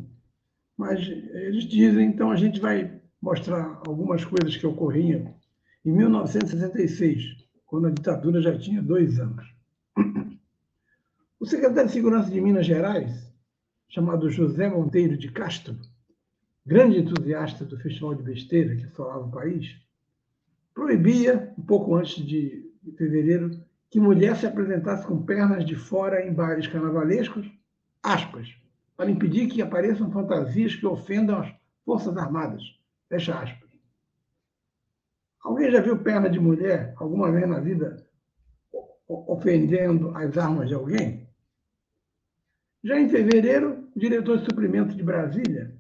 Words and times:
Mas 0.77 1.01
eles 1.01 1.65
dizem, 1.65 2.09
então 2.09 2.31
a 2.31 2.37
gente 2.37 2.61
vai 2.61 3.01
mostrar 3.23 3.81
algumas 3.87 4.23
coisas 4.23 4.55
que 4.55 4.67
ocorriam 4.67 5.35
em 5.83 5.91
1966, 5.91 7.49
quando 7.65 7.87
a 7.87 7.91
ditadura 7.91 8.43
já 8.43 8.57
tinha 8.59 8.83
dois 8.83 9.19
anos. 9.19 9.47
O 11.41 11.47
secretário 11.47 11.87
de 11.87 11.93
Segurança 11.95 12.31
de 12.31 12.41
Minas 12.41 12.67
Gerais, 12.67 13.33
chamado 13.89 14.31
José 14.31 14.69
Monteiro 14.69 15.17
de 15.17 15.33
Castro, 15.33 15.75
grande 16.67 16.99
entusiasta 16.99 17.65
do 17.65 17.79
Festival 17.79 18.15
de 18.15 18.23
Besteira 18.23 18.77
que 18.77 18.85
assolava 18.85 19.27
o 19.27 19.31
país, 19.31 19.83
proibia, 20.75 21.53
um 21.59 21.63
pouco 21.63 21.95
antes 21.95 22.25
de, 22.25 22.71
de 22.83 22.93
fevereiro, 22.93 23.63
que 23.91 24.01
mulher 24.01 24.37
se 24.37 24.47
apresentasse 24.47 25.07
com 25.07 25.23
pernas 25.23 25.65
de 25.65 25.77
fora 25.77 26.27
em 26.27 26.33
bares 26.33 26.67
carnavalescos, 26.67 27.47
aspas, 28.03 28.49
para 28.97 29.11
impedir 29.11 29.49
que 29.49 29.61
apareçam 29.61 30.11
fantasias 30.11 30.75
que 30.75 30.87
ofendam 30.87 31.41
as 31.41 31.53
Forças 31.85 32.17
Armadas, 32.17 32.63
fecha 33.09 33.39
aspas. 33.39 33.69
Alguém 35.43 35.71
já 35.71 35.81
viu 35.81 35.99
perna 35.99 36.31
de 36.31 36.39
mulher 36.39 36.95
alguma 36.97 37.31
vez 37.31 37.49
na 37.49 37.59
vida 37.59 38.07
ofendendo 39.09 40.17
as 40.17 40.39
armas 40.39 40.69
de 40.69 40.75
alguém? 40.75 41.29
Já 42.85 42.99
em 42.99 43.09
fevereiro, 43.09 43.89
o 43.95 43.99
diretor 43.99 44.39
de 44.39 44.45
suprimento 44.45 44.95
de 44.95 45.03
Brasília 45.03 45.77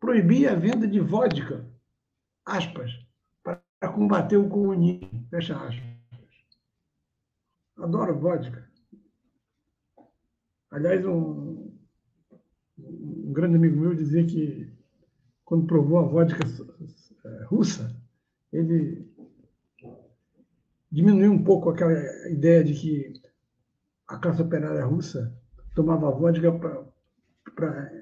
proibia 0.00 0.52
a 0.52 0.56
venda 0.56 0.86
de 0.86 0.98
vodka, 0.98 1.64
aspas, 2.44 2.90
combater 3.92 4.36
o 4.36 4.48
comunismo. 4.48 5.26
Fecha 5.30 5.56
aspas. 5.56 5.92
Adoro 7.78 8.18
vodka. 8.18 8.68
Aliás, 10.70 11.04
um, 11.04 11.70
um 12.78 13.32
grande 13.32 13.56
amigo 13.56 13.78
meu 13.78 13.94
dizia 13.94 14.24
que 14.24 14.72
quando 15.44 15.66
provou 15.66 15.98
a 15.98 16.02
vodka 16.02 16.44
é, 17.24 17.44
russa, 17.44 17.94
ele 18.52 19.06
diminuiu 20.90 21.32
um 21.32 21.42
pouco 21.42 21.70
aquela 21.70 21.92
ideia 22.30 22.62
de 22.62 22.74
que 22.74 23.12
a 24.08 24.18
classe 24.18 24.42
operária 24.42 24.84
russa 24.84 25.34
tomava 25.74 26.10
vodka 26.10 26.52
para 27.54 27.92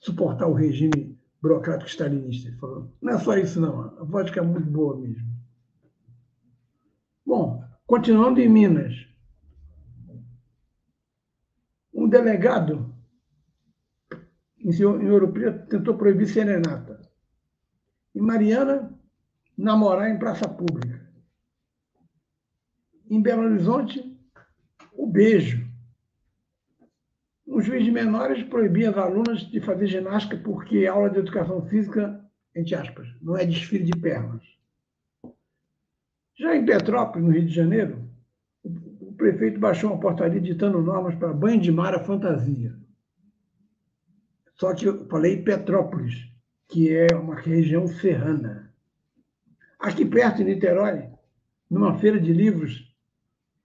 suportar 0.00 0.46
o 0.46 0.54
regime 0.54 1.18
burocrático 1.42 1.90
stalinista. 1.90 2.48
Ele 2.48 2.58
falou, 2.58 2.92
não 3.00 3.12
é 3.12 3.18
só 3.18 3.36
isso 3.36 3.60
não, 3.60 3.80
a 3.80 4.04
vodka 4.04 4.40
é 4.40 4.42
muito 4.42 4.70
boa 4.70 4.96
mesmo. 4.96 5.27
Bom, 7.28 7.62
continuando 7.86 8.40
em 8.40 8.48
Minas, 8.48 9.06
um 11.92 12.08
delegado 12.08 12.90
em 14.58 14.82
Ouro 15.10 15.30
Preto 15.30 15.68
tentou 15.68 15.98
proibir 15.98 16.26
serenata. 16.26 17.02
Em 18.14 18.22
Mariana, 18.22 18.98
namorar 19.58 20.08
em 20.08 20.18
praça 20.18 20.48
pública. 20.48 21.06
Em 23.10 23.20
Belo 23.20 23.42
Horizonte, 23.42 24.18
o 24.94 25.06
beijo 25.06 25.68
um 27.46 27.60
juiz 27.60 27.84
de 27.84 27.90
menores 27.90 28.42
proibia 28.44 28.88
as 28.88 28.96
alunas 28.96 29.40
de 29.50 29.60
fazer 29.60 29.86
ginástica 29.86 30.38
porque 30.38 30.86
aula 30.86 31.10
de 31.10 31.18
educação 31.18 31.60
física, 31.66 32.24
entre 32.56 32.74
aspas, 32.74 33.06
não 33.20 33.36
é 33.36 33.44
desfile 33.44 33.84
de 33.84 34.00
pernas. 34.00 34.57
Já 36.38 36.54
em 36.54 36.64
Petrópolis, 36.64 37.26
no 37.26 37.32
Rio 37.32 37.46
de 37.46 37.52
Janeiro, 37.52 38.08
o 38.62 39.12
prefeito 39.14 39.58
baixou 39.58 39.90
uma 39.90 39.98
portaria 39.98 40.40
ditando 40.40 40.80
normas 40.80 41.16
para 41.16 41.32
banho 41.32 41.60
de 41.60 41.72
mar 41.72 41.94
à 41.94 41.98
fantasia. 41.98 42.76
Só 44.54 44.72
que 44.72 44.86
eu 44.86 45.04
falei 45.08 45.42
Petrópolis, 45.42 46.14
que 46.68 46.94
é 46.94 47.08
uma 47.16 47.34
região 47.34 47.88
serrana. 47.88 48.72
Aqui 49.80 50.04
perto, 50.04 50.42
em 50.42 50.44
Niterói, 50.44 51.08
numa 51.68 51.98
feira 51.98 52.20
de 52.20 52.32
livros, 52.32 52.88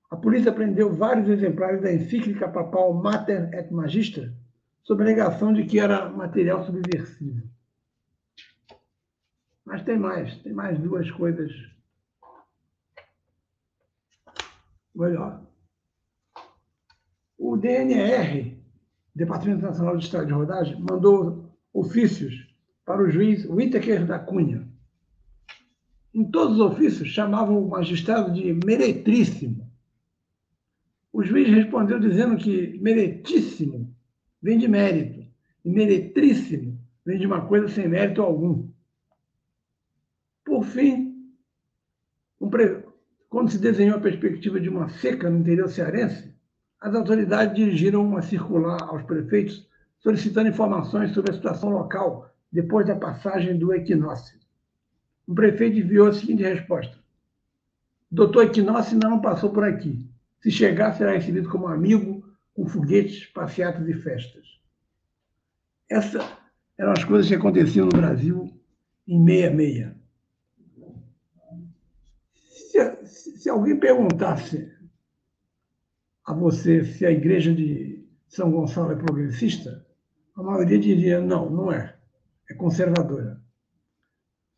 a 0.10 0.16
polícia 0.16 0.52
prendeu 0.52 0.94
vários 0.94 1.30
exemplares 1.30 1.82
da 1.82 1.94
encíclica 1.94 2.48
papal 2.48 2.94
Mater 2.94 3.54
et 3.54 3.72
Magistra, 3.72 4.34
sob 4.84 5.02
a 5.02 5.06
alegação 5.06 5.54
de 5.54 5.66
que 5.66 5.80
era 5.80 6.10
material 6.10 6.64
subversivo. 6.66 7.48
Mas 9.64 9.84
tem 9.84 9.98
mais, 9.98 10.38
tem 10.40 10.54
mais 10.54 10.78
duas 10.80 11.10
coisas. 11.12 11.73
Olha, 14.96 15.42
o 17.38 17.58
DNR, 17.58 18.58
Departamento 19.16 19.64
Nacional 19.64 19.98
de 19.98 20.06
Estado 20.06 20.28
de 20.28 20.34
Rodagem, 20.34 20.80
mandou 20.80 21.52
ofícios 21.74 22.48
para 22.86 23.02
o 23.02 23.10
juiz 23.10 23.46
Whittaker 23.46 24.06
da 24.06 24.20
Cunha. 24.20 24.68
Em 26.14 26.24
todos 26.30 26.60
os 26.60 26.62
ofícios, 26.62 27.10
chamavam 27.10 27.64
o 27.64 27.70
magistrado 27.70 28.32
de 28.34 28.54
meretríssimo 28.54 29.74
o 31.14 31.24
juiz 31.24 31.48
respondeu 31.48 32.00
dizendo 32.00 32.36
que 32.38 32.80
meritíssimo 32.80 33.96
vem 34.42 34.58
de 34.58 34.68
mérito, 34.68 35.32
e 35.64 35.70
meretríssimo 35.70 36.84
vem 37.06 37.20
de 37.20 37.28
uma 37.28 37.46
coisa 37.46 37.68
sem 37.68 37.88
mérito 37.88 38.24
algum. 38.24 38.68
Por 40.44 40.64
fim, 40.66 41.32
um 42.42 42.50
pre... 42.50 42.84
quando 43.34 43.50
se 43.50 43.58
desenhou 43.58 43.98
a 43.98 44.00
perspectiva 44.00 44.60
de 44.60 44.70
uma 44.70 44.90
seca 44.90 45.28
no 45.28 45.40
interior 45.40 45.68
cearense, 45.68 46.36
as 46.80 46.94
autoridades 46.94 47.56
dirigiram 47.56 48.06
uma 48.06 48.22
circular 48.22 48.78
aos 48.84 49.02
prefeitos 49.02 49.68
solicitando 49.98 50.50
informações 50.50 51.16
sobre 51.16 51.32
a 51.32 51.34
situação 51.34 51.72
local 51.72 52.32
depois 52.52 52.86
da 52.86 52.96
passagem 52.96 53.58
do 53.58 53.74
equinócio. 53.74 54.40
O 55.26 55.34
prefeito 55.34 55.80
enviou 55.80 56.10
a 56.10 56.14
seguinte 56.14 56.44
resposta: 56.44 56.96
Doutor 58.12 58.44
Equinócio 58.44 59.00
não 59.02 59.20
passou 59.20 59.50
por 59.50 59.64
aqui. 59.64 60.08
Se 60.40 60.52
chegar, 60.52 60.94
será 60.94 61.14
recebido 61.14 61.50
como 61.50 61.66
amigo, 61.66 62.24
com 62.54 62.68
foguetes, 62.68 63.26
passeatas 63.26 63.90
e 63.90 63.96
festas. 63.96 64.46
Essas 65.90 66.24
eram 66.78 66.92
as 66.92 67.04
coisas 67.04 67.28
que 67.28 67.34
aconteciam 67.34 67.88
no 67.88 67.98
Brasil 67.98 68.54
em 69.08 69.26
66. 69.26 70.03
Se, 72.74 73.38
se 73.38 73.50
alguém 73.50 73.80
perguntasse 73.80 74.68
a 76.26 76.34
você 76.34 76.84
se 76.84 77.06
a 77.06 77.12
igreja 77.12 77.54
de 77.54 78.04
São 78.28 78.50
Gonçalo 78.50 78.94
é 78.94 78.96
progressista, 78.96 79.86
a 80.36 80.42
maioria 80.42 80.80
diria 80.80 81.22
não, 81.22 81.48
não 81.52 81.72
é. 81.72 81.96
É 82.50 82.56
conservadora. 82.56 83.40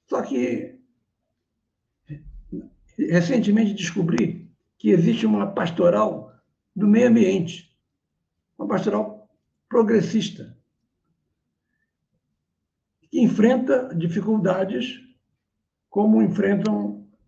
Só 0.08 0.22
que 0.22 0.80
recentemente 2.98 3.74
descobri 3.74 4.50
que 4.78 4.92
existe 4.92 5.26
uma 5.26 5.52
pastoral 5.52 6.34
do 6.74 6.88
meio 6.88 7.10
ambiente, 7.10 7.78
uma 8.58 8.66
pastoral 8.66 9.30
progressista, 9.68 10.58
que 13.02 13.20
enfrenta 13.20 13.94
dificuldades 13.94 15.02
como 15.90 16.22
enfrentam 16.22 16.85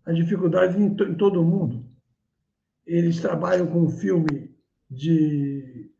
as 0.08 0.16
dificuldades 0.16 0.74
em, 0.74 0.86
em 0.86 1.14
todo 1.14 1.40
o 1.40 1.44
mundo. 1.44 1.84
Eles 2.86 3.20
trabalham 3.20 3.66
com 3.66 3.82
um 3.82 3.90
filme 3.90 4.56
de 4.90 5.92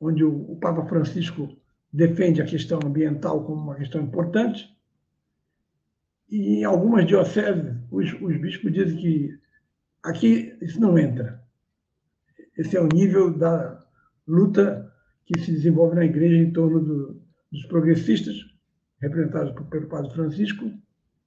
onde 0.00 0.22
o, 0.22 0.52
o 0.52 0.56
Papa 0.56 0.86
Francisco 0.86 1.48
defende 1.92 2.40
a 2.40 2.46
questão 2.46 2.78
ambiental 2.84 3.44
como 3.44 3.60
uma 3.60 3.74
questão 3.74 4.00
importante. 4.00 4.72
E 6.30 6.60
em 6.60 6.64
algumas 6.64 7.06
dioceses, 7.06 7.74
os, 7.90 8.12
os 8.22 8.40
bispos 8.40 8.72
dizem 8.72 8.96
que 8.98 9.38
aqui 10.00 10.56
isso 10.62 10.80
não 10.80 10.96
entra. 10.96 11.42
Esse 12.56 12.76
é 12.76 12.80
o 12.80 12.86
nível 12.86 13.36
da 13.36 13.84
luta 14.28 14.92
que 15.24 15.40
se 15.40 15.50
desenvolve 15.50 15.96
na 15.96 16.04
igreja 16.04 16.36
em 16.36 16.52
torno 16.52 16.80
do, 16.80 17.22
dos 17.50 17.66
progressistas, 17.66 18.36
representados 19.00 19.52
pelo 19.68 19.88
Padre 19.88 20.12
Francisco, 20.12 20.70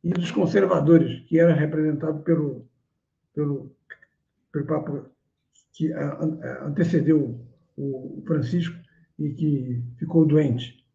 e 0.04 0.10
dos 0.12 0.32
conservadores, 0.32 1.22
que 1.28 1.40
era 1.40 1.54
representado 1.54 2.20
pelo, 2.22 2.66
pelo 3.34 3.72
pelo 4.52 4.66
Papa 4.66 5.10
que 5.74 5.92
antecedeu 5.94 7.40
o 7.78 8.22
Francisco 8.26 8.76
e 9.18 9.30
que 9.30 9.84
ficou 9.98 10.26
doente. 10.26 10.86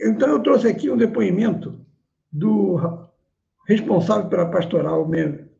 Então, 0.00 0.28
eu 0.28 0.42
trouxe 0.42 0.68
aqui 0.68 0.90
um 0.90 0.96
depoimento 0.96 1.84
do 2.30 2.76
responsável 3.66 4.28
pela 4.28 4.50
pastoral 4.50 5.04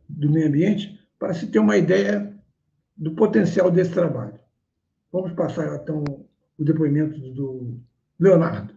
do 0.08 0.30
meio 0.30 0.48
ambiente 0.48 1.00
para 1.18 1.34
se 1.34 1.48
ter 1.48 1.58
uma 1.58 1.76
ideia 1.76 2.32
do 2.96 3.14
potencial 3.14 3.70
desse 3.70 3.92
trabalho. 3.92 4.38
Vamos 5.10 5.32
passar, 5.32 5.80
então, 5.82 6.04
o 6.58 6.64
depoimento 6.64 7.18
do 7.32 7.80
Leonardo. 8.20 8.75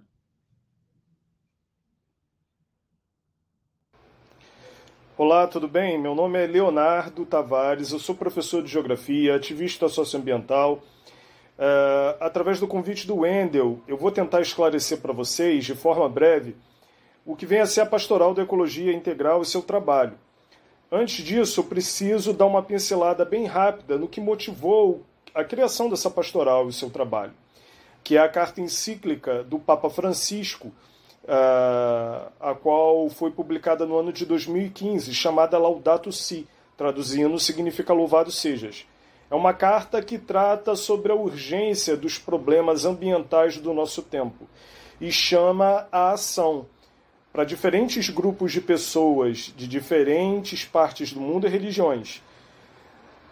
Olá, 5.22 5.46
tudo 5.48 5.68
bem? 5.68 6.00
Meu 6.00 6.16
nome 6.16 6.42
é 6.42 6.48
Leonardo 6.48 7.26
Tavares, 7.26 7.92
eu 7.92 8.00
sou 8.00 8.16
professor 8.16 8.64
de 8.64 8.70
Geografia, 8.70 9.36
ativista 9.36 9.90
socioambiental. 9.90 10.76
Uh, 10.76 12.16
através 12.22 12.58
do 12.58 12.66
convite 12.66 13.06
do 13.06 13.18
Wendel, 13.18 13.82
eu 13.86 13.98
vou 13.98 14.14
tentar 14.14 14.40
esclarecer 14.40 15.00
para 15.02 15.12
vocês, 15.12 15.66
de 15.66 15.76
forma 15.76 16.08
breve, 16.08 16.56
o 17.26 17.36
que 17.36 17.46
vem 17.46 17.60
a 17.60 17.66
ser 17.66 17.82
a 17.82 17.86
Pastoral 17.86 18.34
da 18.34 18.44
Ecologia 18.44 18.94
Integral 18.94 19.42
e 19.42 19.46
seu 19.46 19.62
trabalho. 19.62 20.14
Antes 20.90 21.22
disso, 21.22 21.60
eu 21.60 21.66
preciso 21.66 22.32
dar 22.32 22.46
uma 22.46 22.64
pincelada 22.64 23.26
bem 23.26 23.46
rápida 23.46 23.98
no 23.98 24.08
que 24.08 24.22
motivou 24.22 25.04
a 25.36 25.44
criação 25.44 25.90
dessa 25.90 26.10
pastoral 26.10 26.70
e 26.70 26.72
seu 26.72 26.90
trabalho, 26.90 27.34
que 28.06 28.16
é 28.16 28.22
a 28.22 28.30
carta 28.30 28.62
encíclica 28.62 29.44
do 29.44 29.60
Papa 29.60 29.90
Francisco, 29.90 30.72
uh, 31.24 32.32
a 32.40 32.56
qual 32.56 33.10
foi 33.10 33.32
publicada 33.32 33.86
no 33.86 33.98
ano 33.98 34.12
de 34.12 34.26
2015, 34.26 35.14
chamada 35.14 35.58
Laudato 35.58 36.12
Si, 36.12 36.48
traduzindo 36.78 37.40
significa 37.40 37.94
louvado 37.94 38.32
sejas. 38.32 38.86
É 39.30 39.36
uma 39.36 39.54
carta 39.54 40.02
que 40.02 40.18
trata 40.18 40.76
sobre 40.76 41.12
a 41.12 41.16
urgência 41.16 41.96
dos 41.96 42.18
problemas 42.18 42.86
ambientais 42.86 43.58
do 43.58 43.74
nosso 43.74 44.02
tempo 44.02 44.48
e 45.00 45.12
chama 45.12 45.88
a 45.92 46.12
ação 46.12 46.66
para 47.32 47.44
diferentes 47.44 48.10
grupos 48.10 48.52
de 48.52 48.60
pessoas 48.60 49.54
de 49.56 49.68
diferentes 49.68 50.66
partes 50.66 51.14
do 51.14 51.22
mundo 51.22 51.46
e 51.46 51.50
religiões. 51.50 52.24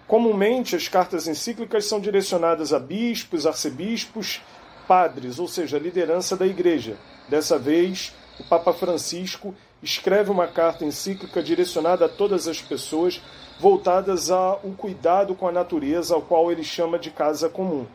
Comumente, 0.07 0.75
as 0.75 0.87
cartas 0.87 1.27
encíclicas 1.27 1.85
são 1.85 1.99
direcionadas 1.99 2.71
a 2.71 2.79
bispos, 2.79 3.45
arcebispos, 3.45 4.39
padres, 4.87 5.39
ou 5.39 5.47
seja, 5.47 5.77
a 5.77 5.79
liderança 5.79 6.37
da 6.37 6.45
igreja, 6.45 6.97
Dessa 7.27 7.57
vez, 7.57 8.13
o 8.39 8.43
Papa 8.43 8.73
Francisco 8.73 9.53
escreve 9.81 10.31
uma 10.31 10.47
carta 10.47 10.85
encíclica 10.85 11.41
direcionada 11.41 12.05
a 12.05 12.09
todas 12.09 12.47
as 12.47 12.61
pessoas, 12.61 13.21
voltadas 13.59 14.29
ao 14.31 14.59
cuidado 14.77 15.35
com 15.35 15.47
a 15.47 15.51
natureza, 15.51 16.15
ao 16.15 16.21
qual 16.21 16.51
ele 16.51 16.63
chama 16.63 16.97
de 16.97 17.11
casa 17.11 17.49
comum. 17.49 17.85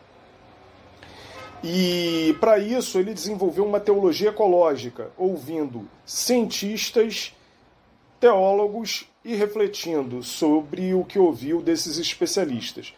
E 1.64 2.36
para 2.40 2.58
isso 2.58 2.98
ele 2.98 3.14
desenvolveu 3.14 3.64
uma 3.64 3.78
teologia 3.78 4.30
ecológica, 4.30 5.10
ouvindo 5.16 5.88
cientistas, 6.04 7.32
teólogos 8.18 9.06
e 9.24 9.34
refletindo 9.36 10.22
sobre 10.22 10.92
o 10.92 11.04
que 11.04 11.18
ouviu 11.18 11.62
desses 11.62 11.98
especialistas. 11.98 12.92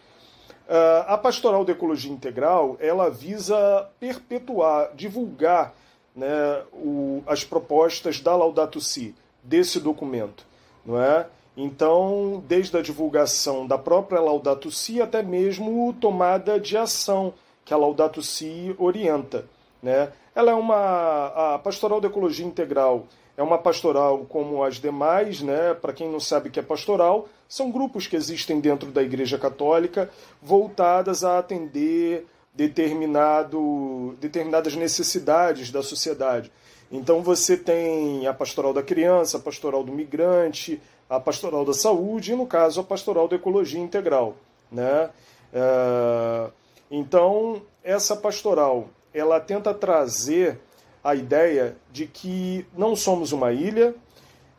Ah, 0.66 1.04
a 1.08 1.18
Pastoral 1.18 1.64
da 1.64 1.72
Ecologia 1.72 2.10
Integral 2.10 2.78
ela 2.80 3.10
visa 3.10 3.88
perpetuar, 4.00 4.94
divulgar 4.94 5.74
né, 6.14 6.62
o, 6.72 7.22
as 7.26 7.44
propostas 7.44 8.20
da 8.20 8.36
Laudato 8.36 8.80
Si, 8.80 9.14
desse 9.42 9.80
documento. 9.80 10.46
Não 10.84 11.00
é? 11.00 11.26
Então, 11.56 12.42
desde 12.46 12.76
a 12.76 12.82
divulgação 12.82 13.66
da 13.66 13.78
própria 13.78 14.20
Laudato 14.20 14.70
Si 14.70 15.00
até 15.00 15.22
mesmo 15.22 15.92
tomada 16.00 16.58
de 16.58 16.76
ação 16.76 17.34
que 17.64 17.72
a 17.72 17.76
Laudato 17.76 18.22
Si 18.22 18.74
orienta. 18.78 19.46
Né? 19.82 20.12
Ela 20.34 20.50
é 20.50 20.54
uma. 20.54 21.54
A 21.54 21.58
Pastoral 21.58 22.00
da 22.00 22.08
Ecologia 22.08 22.44
Integral 22.44 23.06
é 23.36 23.42
uma 23.42 23.58
pastoral 23.58 24.24
como 24.28 24.62
as 24.62 24.76
demais, 24.76 25.42
né? 25.42 25.74
para 25.74 25.92
quem 25.92 26.08
não 26.08 26.20
sabe 26.20 26.48
o 26.48 26.52
que 26.52 26.60
é 26.60 26.62
pastoral, 26.62 27.28
são 27.48 27.70
grupos 27.70 28.06
que 28.06 28.16
existem 28.16 28.60
dentro 28.60 28.90
da 28.90 29.02
Igreja 29.02 29.38
Católica 29.38 30.08
voltadas 30.40 31.24
a 31.24 31.38
atender 31.38 32.26
determinado, 32.54 34.16
determinadas 34.20 34.76
necessidades 34.76 35.70
da 35.70 35.82
sociedade. 35.82 36.52
Então 36.90 37.22
você 37.22 37.56
tem 37.56 38.26
a 38.26 38.32
pastoral 38.32 38.72
da 38.72 38.82
criança, 38.82 39.36
a 39.36 39.40
pastoral 39.40 39.82
do 39.82 39.92
migrante, 39.92 40.80
a 41.08 41.18
pastoral 41.18 41.64
da 41.64 41.72
saúde 41.74 42.32
e, 42.32 42.36
no 42.36 42.46
caso, 42.46 42.80
a 42.80 42.84
pastoral 42.84 43.26
da 43.26 43.36
ecologia 43.36 43.80
integral. 43.80 44.36
Né? 44.70 45.10
É, 45.52 46.50
então, 46.90 47.62
essa 47.82 48.14
pastoral 48.14 48.88
ela 49.12 49.40
tenta 49.40 49.72
trazer 49.72 50.60
a 51.02 51.14
ideia 51.14 51.76
de 51.92 52.06
que 52.06 52.66
não 52.76 52.96
somos 52.96 53.30
uma 53.32 53.52
ilha, 53.52 53.94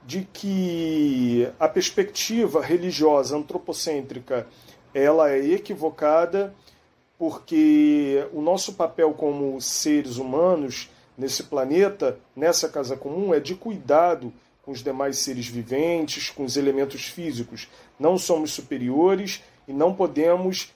de 0.06 0.28
que 0.32 1.50
a 1.60 1.68
perspectiva 1.68 2.62
religiosa 2.62 3.36
antropocêntrica 3.36 4.48
ela 4.94 5.32
é 5.32 5.40
equivocada 5.40 6.54
porque 7.18 8.28
o 8.34 8.42
nosso 8.42 8.74
papel 8.74 9.14
como 9.14 9.60
seres 9.62 10.18
humanos 10.18 10.90
nesse 11.18 11.44
planeta, 11.44 12.20
nessa 12.36 12.68
casa 12.68 12.98
comum, 12.98 13.34
é 13.34 13.40
de 13.40 13.56
cuidado 13.56 14.34
com 14.64 14.72
os 14.72 14.84
demais 14.84 15.20
seres 15.20 15.48
viventes, 15.48 16.30
com 16.30 16.44
os 16.44 16.58
elementos 16.58 17.06
físicos. 17.06 17.70
Não 18.00 18.18
somos 18.18 18.52
superiores 18.52 19.44
e 19.68 19.74
não 19.74 19.94
podemos 19.94 20.74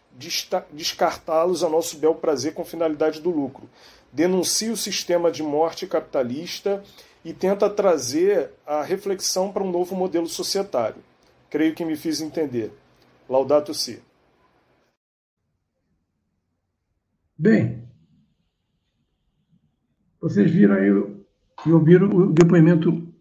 descartá-los 0.71 1.63
a 1.63 1.69
nosso 1.69 1.97
bel 1.97 2.15
prazer 2.15 2.53
com 2.53 2.63
finalidade 2.63 3.19
do 3.19 3.29
lucro. 3.29 3.69
Denuncia 4.11 4.71
o 4.71 4.77
sistema 4.77 5.31
de 5.31 5.43
morte 5.43 5.87
capitalista 5.87 6.83
e 7.23 7.33
tenta 7.33 7.69
trazer 7.69 8.51
a 8.65 8.81
reflexão 8.81 9.51
para 9.51 9.63
um 9.63 9.71
novo 9.71 9.95
modelo 9.95 10.27
societário. 10.27 11.03
Creio 11.49 11.75
que 11.75 11.85
me 11.85 11.95
fiz 11.95 12.21
entender. 12.21 12.71
Laudato 13.27 13.73
si. 13.73 14.01
Bem, 17.41 17.89
vocês 20.19 20.51
viram 20.51 20.75
aí 20.75 20.89
e 21.65 21.71
ouviram 21.71 22.09
o 22.09 22.33
depoimento 22.33 23.15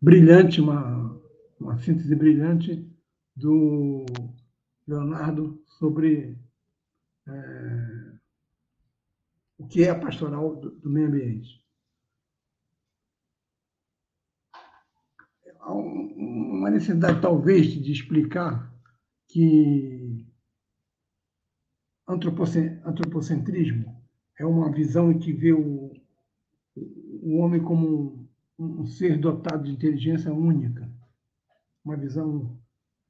brilhante, 0.00 0.58
uma, 0.58 1.20
uma 1.60 1.76
síntese 1.76 2.16
brilhante 2.16 2.90
do 3.36 4.06
Leonardo 4.88 5.62
sobre 5.78 6.38
é, 7.28 8.18
o 9.58 9.66
que 9.68 9.84
é 9.84 9.90
a 9.90 10.00
pastoral 10.00 10.56
do, 10.56 10.70
do 10.70 10.88
meio 10.88 11.08
ambiente. 11.08 11.62
Há 15.60 15.74
uma 15.74 16.70
necessidade, 16.70 17.20
talvez, 17.20 17.66
de 17.66 17.92
explicar 17.92 18.74
que 19.28 19.95
antropocentrismo 22.08 24.00
é 24.38 24.46
uma 24.46 24.70
visão 24.70 25.18
que 25.18 25.32
vê 25.32 25.52
o, 25.52 25.92
o 26.76 27.38
homem 27.38 27.62
como 27.62 28.28
um, 28.58 28.80
um 28.80 28.86
ser 28.86 29.18
dotado 29.18 29.64
de 29.64 29.72
inteligência 29.72 30.32
única, 30.32 30.88
uma 31.84 31.96
visão 31.96 32.56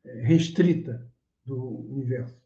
é, 0.04 0.22
restrita 0.22 1.06
do 1.44 1.56
universo. 1.92 2.40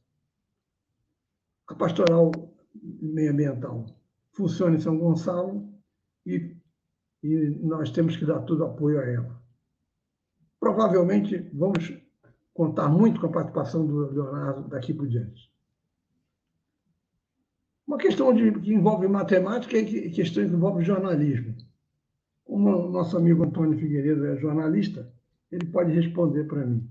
A 1.68 1.74
pastoral 1.74 2.32
meioambiental 2.74 3.86
funciona 4.32 4.76
em 4.76 4.80
São 4.80 4.98
Gonçalo 4.98 5.72
e, 6.26 6.56
e 7.22 7.50
nós 7.62 7.90
temos 7.90 8.16
que 8.16 8.24
dar 8.24 8.40
todo 8.40 8.64
apoio 8.64 8.98
a 8.98 9.06
ela. 9.06 9.42
Provavelmente 10.58 11.38
vamos 11.52 11.92
contar 12.52 12.88
muito 12.88 13.20
com 13.20 13.26
a 13.26 13.32
participação 13.32 13.86
do 13.86 14.10
Leonardo 14.10 14.68
daqui 14.68 14.92
por 14.92 15.08
diante. 15.08 15.49
Uma 17.90 17.98
questão 17.98 18.32
de, 18.32 18.52
que 18.52 18.72
envolve 18.72 19.08
matemática 19.08 19.76
e 19.76 20.12
questão 20.12 20.46
que 20.46 20.54
envolve 20.54 20.84
jornalismo. 20.84 21.56
Como 22.44 22.86
o 22.86 22.88
nosso 22.88 23.16
amigo 23.16 23.42
Antônio 23.42 23.76
Figueiredo 23.76 24.26
é 24.26 24.36
jornalista, 24.36 25.12
ele 25.50 25.66
pode 25.66 25.90
responder 25.90 26.44
para 26.44 26.64
mim. 26.64 26.88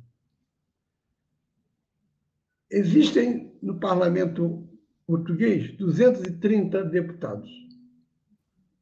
Existem 2.70 3.58
no 3.62 3.80
parlamento 3.80 4.68
português 5.08 5.74
230 5.78 6.84
deputados. 6.84 7.50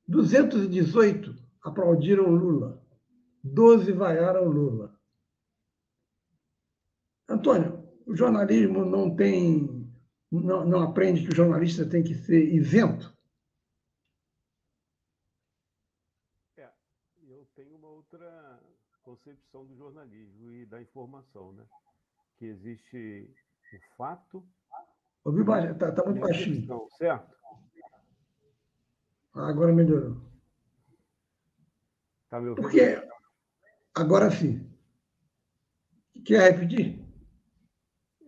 218 0.07 1.36
aplaudiram 1.62 2.31
Lula. 2.31 2.83
12 3.43 3.91
vaiaram 3.91 4.45
Lula. 4.45 5.00
Antônio, 7.29 7.83
o 8.07 8.15
jornalismo 8.15 8.83
não 8.83 9.15
tem. 9.15 9.76
Não, 10.31 10.65
não 10.65 10.81
aprende 10.84 11.24
que 11.24 11.31
o 11.31 11.36
jornalista 11.36 11.88
tem 11.89 12.03
que 12.03 12.13
ser 12.13 12.53
isento? 12.53 13.15
É, 16.57 16.69
eu 17.29 17.48
tenho 17.55 17.75
uma 17.75 17.88
outra 17.88 18.60
concepção 19.03 19.65
do 19.65 19.75
jornalismo 19.77 20.51
e 20.51 20.65
da 20.65 20.81
informação, 20.81 21.53
né? 21.53 21.65
Que 22.38 22.46
existe 22.46 23.34
o 23.74 23.96
fato. 23.96 24.46
Ouviu? 25.24 25.46
Está 25.72 25.93
tá 25.93 26.03
muito 26.03 26.19
baixinho. 26.19 26.88
certo? 26.98 27.36
Ah, 29.34 29.48
agora 29.48 29.72
melhorou. 29.72 30.17
Tá 32.29 32.41
me 32.41 32.50
ouvindo? 32.50 32.63
Porque 32.63 33.10
agora 33.96 34.29
sim. 34.29 34.69
Quer 36.25 36.51
repetir? 36.51 37.07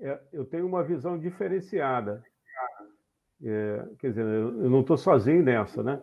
É, 0.02 0.20
eu 0.32 0.46
tenho 0.46 0.66
uma 0.66 0.84
visão 0.84 1.18
diferenciada. 1.18 2.24
É, 3.44 3.86
quer 4.00 4.10
dizer, 4.10 4.26
eu 4.26 4.70
não 4.70 4.82
estou 4.82 4.98
sozinho 4.98 5.44
nessa, 5.44 5.84
né? 5.84 6.02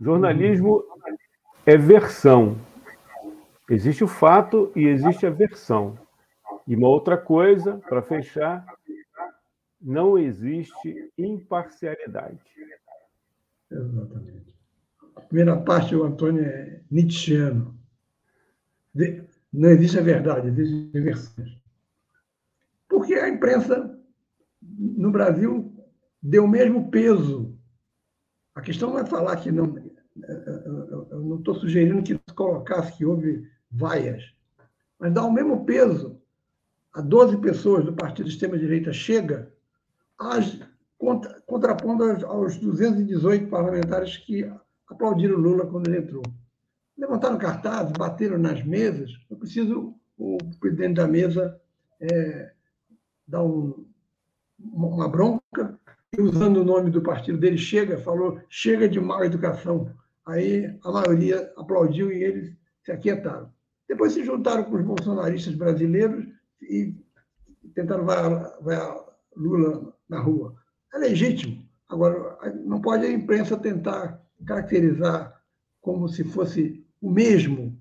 Jornalismo 0.00 0.82
é 1.66 1.76
versão. 1.76 2.56
Existe 3.68 4.02
o 4.02 4.08
fato 4.08 4.72
e 4.74 4.86
existe 4.86 5.26
a 5.26 5.30
versão. 5.30 5.98
E 6.66 6.74
uma 6.74 6.88
outra 6.88 7.16
coisa, 7.16 7.78
para 7.88 8.02
fechar, 8.02 8.64
não 9.80 10.18
existe 10.18 11.12
imparcialidade. 11.16 12.40
Exatamente. 13.70 14.54
A 15.16 15.20
primeira 15.20 15.56
parte, 15.56 15.94
o 15.94 16.04
Antônio 16.04 16.42
é 16.42 16.80
Nietzscheano. 16.90 17.78
Não 19.52 19.68
existe 19.70 19.98
a 19.98 20.02
verdade, 20.02 20.48
existe 20.48 21.00
versões. 21.00 21.59
Porque 23.10 23.24
a 23.24 23.28
imprensa 23.28 23.98
no 24.62 25.10
Brasil 25.10 25.74
deu 26.22 26.44
o 26.44 26.48
mesmo 26.48 26.92
peso. 26.92 27.58
A 28.54 28.60
questão 28.60 28.90
não 28.90 29.00
é 29.00 29.04
falar 29.04 29.34
que 29.34 29.50
não. 29.50 29.76
Eu 31.10 31.18
não 31.18 31.38
estou 31.38 31.56
sugerindo 31.56 32.04
que 32.04 32.14
se 32.14 32.34
colocasse 32.36 32.96
que 32.96 33.04
houve 33.04 33.50
vaias, 33.68 34.22
mas 34.96 35.12
dá 35.12 35.24
o 35.24 35.32
mesmo 35.32 35.64
peso 35.64 36.22
a 36.92 37.00
12 37.00 37.38
pessoas 37.38 37.84
do 37.84 37.92
partido 37.92 38.26
de 38.26 38.32
extrema-direita 38.32 38.92
chega, 38.92 39.52
as, 40.16 40.60
contra, 40.96 41.40
contrapondo 41.40 42.04
aos 42.26 42.58
218 42.58 43.48
parlamentares 43.48 44.18
que 44.18 44.48
aplaudiram 44.86 45.36
Lula 45.36 45.66
quando 45.66 45.88
ele 45.88 45.98
entrou. 45.98 46.22
Levantaram 46.96 47.38
cartazes, 47.38 47.92
bateram 47.92 48.38
nas 48.38 48.62
mesas. 48.64 49.10
Eu 49.28 49.36
preciso 49.36 49.96
o 50.16 50.38
presidente 50.60 50.94
da 50.94 51.08
mesa 51.08 51.60
é, 52.00 52.52
dar 53.30 53.44
um, 53.44 53.86
uma 54.58 55.08
bronca 55.08 55.78
e, 56.12 56.20
usando 56.20 56.58
o 56.58 56.64
nome 56.64 56.90
do 56.90 57.00
partido 57.00 57.38
dele, 57.38 57.56
chega, 57.56 57.98
falou: 57.98 58.40
chega 58.48 58.88
de 58.88 59.00
mal 59.00 59.24
educação. 59.24 59.94
Aí 60.26 60.76
a 60.84 60.92
maioria 60.92 61.52
aplaudiu 61.56 62.12
e 62.12 62.22
eles 62.22 62.52
se 62.82 62.92
aquietaram. 62.92 63.50
Depois 63.88 64.12
se 64.12 64.24
juntaram 64.24 64.64
com 64.64 64.76
os 64.76 64.84
bolsonaristas 64.84 65.54
brasileiros 65.54 66.26
e 66.60 66.94
tentaram 67.74 68.04
vai 68.04 68.76
Lula 69.36 69.94
na 70.08 70.20
rua. 70.20 70.54
É 70.92 70.98
legítimo. 70.98 71.64
Agora, 71.88 72.38
não 72.64 72.80
pode 72.80 73.06
a 73.06 73.10
imprensa 73.10 73.56
tentar 73.56 74.20
caracterizar 74.46 75.40
como 75.80 76.08
se 76.08 76.24
fosse 76.24 76.84
o 77.00 77.10
mesmo, 77.10 77.78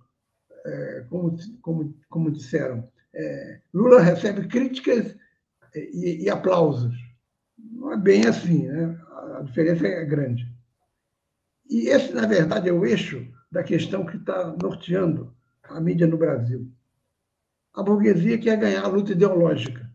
é, 0.66 1.06
como, 1.10 1.36
como, 1.62 1.94
como 2.08 2.32
disseram. 2.32 2.88
É, 3.14 3.60
Lula 3.74 4.02
recebe 4.02 4.48
críticas 4.48 5.16
e, 5.76 6.24
e, 6.24 6.30
aplausos. 6.30 6.96
Não 7.58 7.94
é 7.94 7.98
bem 7.98 8.26
assim, 8.26 8.68
né? 8.68 9.00
a 9.38 9.42
diferença 9.44 9.88
é 9.88 10.06
grande. 10.06 10.48
E 11.70 11.88
esse, 11.88 12.14
na 12.14 12.26
verdade, 12.26 12.70
é 12.70 12.74
o 12.74 12.86
eixo 12.86 13.26
da 13.52 13.64
questão 13.64 14.06
que 14.06 14.18
está 14.18 14.56
norteando 14.62 15.34
a 15.64 15.80
mídia 15.80 16.08
no 16.08 16.18
Brasil. 16.18 16.68
A 17.74 17.84
burguesia 17.84 18.38
quer 18.38 18.58
ganhar 18.58 18.84
a 18.84 18.88
luta 18.88 19.12
ideológica, 19.12 19.90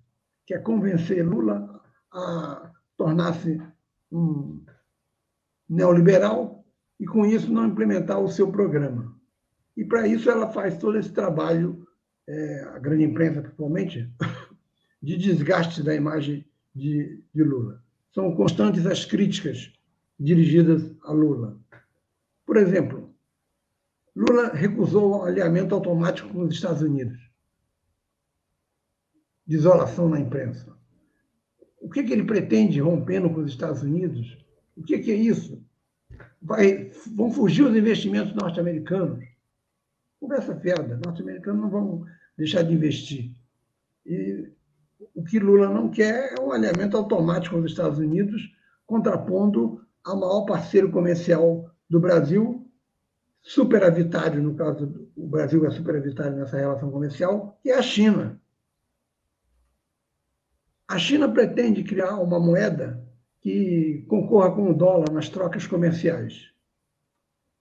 quer 0.47 0.62
convencer 0.62 1.26
Lula 1.26 1.83
a 2.12 2.71
tornar-se 2.97 3.61
um 4.11 4.64
neoliberal 5.69 6.64
e, 7.00 7.07
com 7.07 7.26
isso, 7.26 7.52
não 7.52 7.66
implementar 7.66 8.21
o 8.21 8.28
seu 8.28 8.50
programa. 8.50 9.14
E, 9.76 9.85
para 9.85 10.07
isso, 10.07 10.31
ela 10.31 10.52
faz 10.52 10.78
todo 10.78 10.97
esse 10.97 11.12
trabalho, 11.12 11.87
é, 12.28 12.61
a 12.75 12.78
grande 12.78 13.04
imprensa, 13.04 13.43
principalmente, 13.43 14.09
de 15.04 15.18
desgaste 15.18 15.82
da 15.82 15.94
imagem 15.94 16.44
de, 16.75 17.23
de 17.34 17.42
Lula. 17.44 17.84
São 18.12 18.34
constantes 18.34 18.87
as 18.87 19.04
críticas 19.04 19.70
dirigidas 20.18 20.90
a 21.02 21.12
Lula. 21.12 21.61
Por 22.46 22.56
exemplo, 22.56 23.14
Lula 24.16 24.49
recusou 24.54 25.11
o 25.11 25.23
alinhamento 25.25 25.75
automático 25.75 26.30
com 26.30 26.44
os 26.44 26.54
Estados 26.54 26.80
Unidos. 26.80 27.18
De 29.46 29.56
isolação 29.56 30.08
na 30.08 30.18
imprensa. 30.18 30.75
O 31.80 31.90
que, 31.90 32.02
que 32.02 32.12
ele 32.14 32.25
pretende 32.25 32.80
rompendo 32.80 33.28
com 33.28 33.40
os 33.40 33.50
Estados 33.50 33.82
Unidos? 33.82 34.38
O 34.75 34.82
que, 34.82 34.99
que 35.00 35.11
é 35.11 35.16
isso? 35.16 35.62
Vai, 36.40 36.90
vão 37.14 37.30
fugir 37.30 37.62
os 37.62 37.76
investimentos 37.76 38.34
norte-americanos. 38.34 39.23
Conversa 40.18 40.58
fiada. 40.58 40.99
Norte-americanos 41.04 41.61
não 41.61 41.70
vão 41.70 42.06
deixar 42.38 42.62
de 42.62 42.73
investir. 42.73 43.34
E 44.06 44.49
o 45.14 45.23
que 45.23 45.38
Lula 45.38 45.68
não 45.68 45.88
quer 45.88 46.35
é 46.37 46.40
um 46.40 46.52
alinhamento 46.52 46.97
automático 46.97 47.54
com 47.54 47.62
os 47.62 47.71
Estados 47.71 47.99
Unidos, 47.99 48.42
contrapondo 48.85 49.80
ao 50.02 50.18
maior 50.18 50.44
parceiro 50.44 50.90
comercial 50.90 51.71
do 51.88 52.00
Brasil, 52.00 52.68
superavitário, 53.40 54.42
no 54.42 54.54
caso, 54.54 55.09
o 55.16 55.26
Brasil 55.26 55.64
é 55.66 55.71
superavitário 55.71 56.37
nessa 56.37 56.56
relação 56.56 56.90
comercial, 56.90 57.59
que 57.62 57.71
é 57.71 57.78
a 57.78 57.83
China. 57.83 58.40
A 60.88 60.99
China 60.99 61.30
pretende 61.30 61.85
criar 61.85 62.16
uma 62.16 62.40
moeda 62.40 63.02
que 63.40 64.04
concorra 64.09 64.50
com 64.50 64.71
o 64.71 64.75
dólar 64.75 65.11
nas 65.12 65.28
trocas 65.28 65.66
comerciais, 65.66 66.50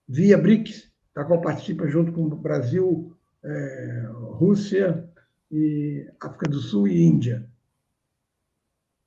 via 0.08 0.36
BRICS, 0.36 0.90
da 1.14 1.24
qual 1.24 1.40
participa 1.40 1.86
junto 1.86 2.12
com 2.12 2.22
o 2.22 2.36
Brasil, 2.36 3.14
é, 3.42 4.08
Rússia, 4.10 5.08
e 5.54 6.10
África 6.20 6.48
do 6.48 6.58
Sul 6.58 6.88
e 6.88 7.02
Índia. 7.02 7.48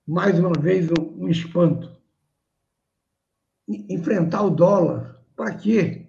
Mais 0.07 0.39
uma 0.39 0.53
vez, 0.53 0.89
um 0.91 1.27
espanto. 1.27 1.91
Enfrentar 3.67 4.43
o 4.43 4.49
dólar, 4.49 5.21
para 5.35 5.53
quê? 5.55 6.07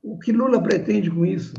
O 0.00 0.18
que 0.18 0.30
Lula 0.30 0.62
pretende 0.62 1.10
com 1.10 1.26
isso? 1.26 1.54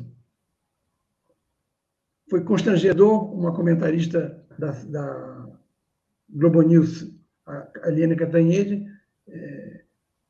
Foi 2.29 2.41
constrangedor 2.45 3.33
uma 3.33 3.53
comentarista 3.53 4.41
da, 4.57 4.71
da 4.71 5.49
Globo 6.29 6.61
News, 6.61 7.13
a 7.45 7.89
Eliane 7.89 8.15
Catanhede, 8.15 8.87
é, 9.27 9.83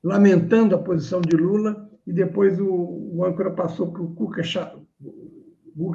lamentando 0.03 0.74
a 0.75 0.82
posição 0.82 1.22
de 1.22 1.36
Lula, 1.36 1.88
e 2.08 2.12
depois 2.12 2.60
o, 2.60 2.68
o 2.68 3.24
âncora 3.24 3.51
passou 3.51 3.91
para 3.91 4.01
o 4.01 4.08
Guga 4.08 4.41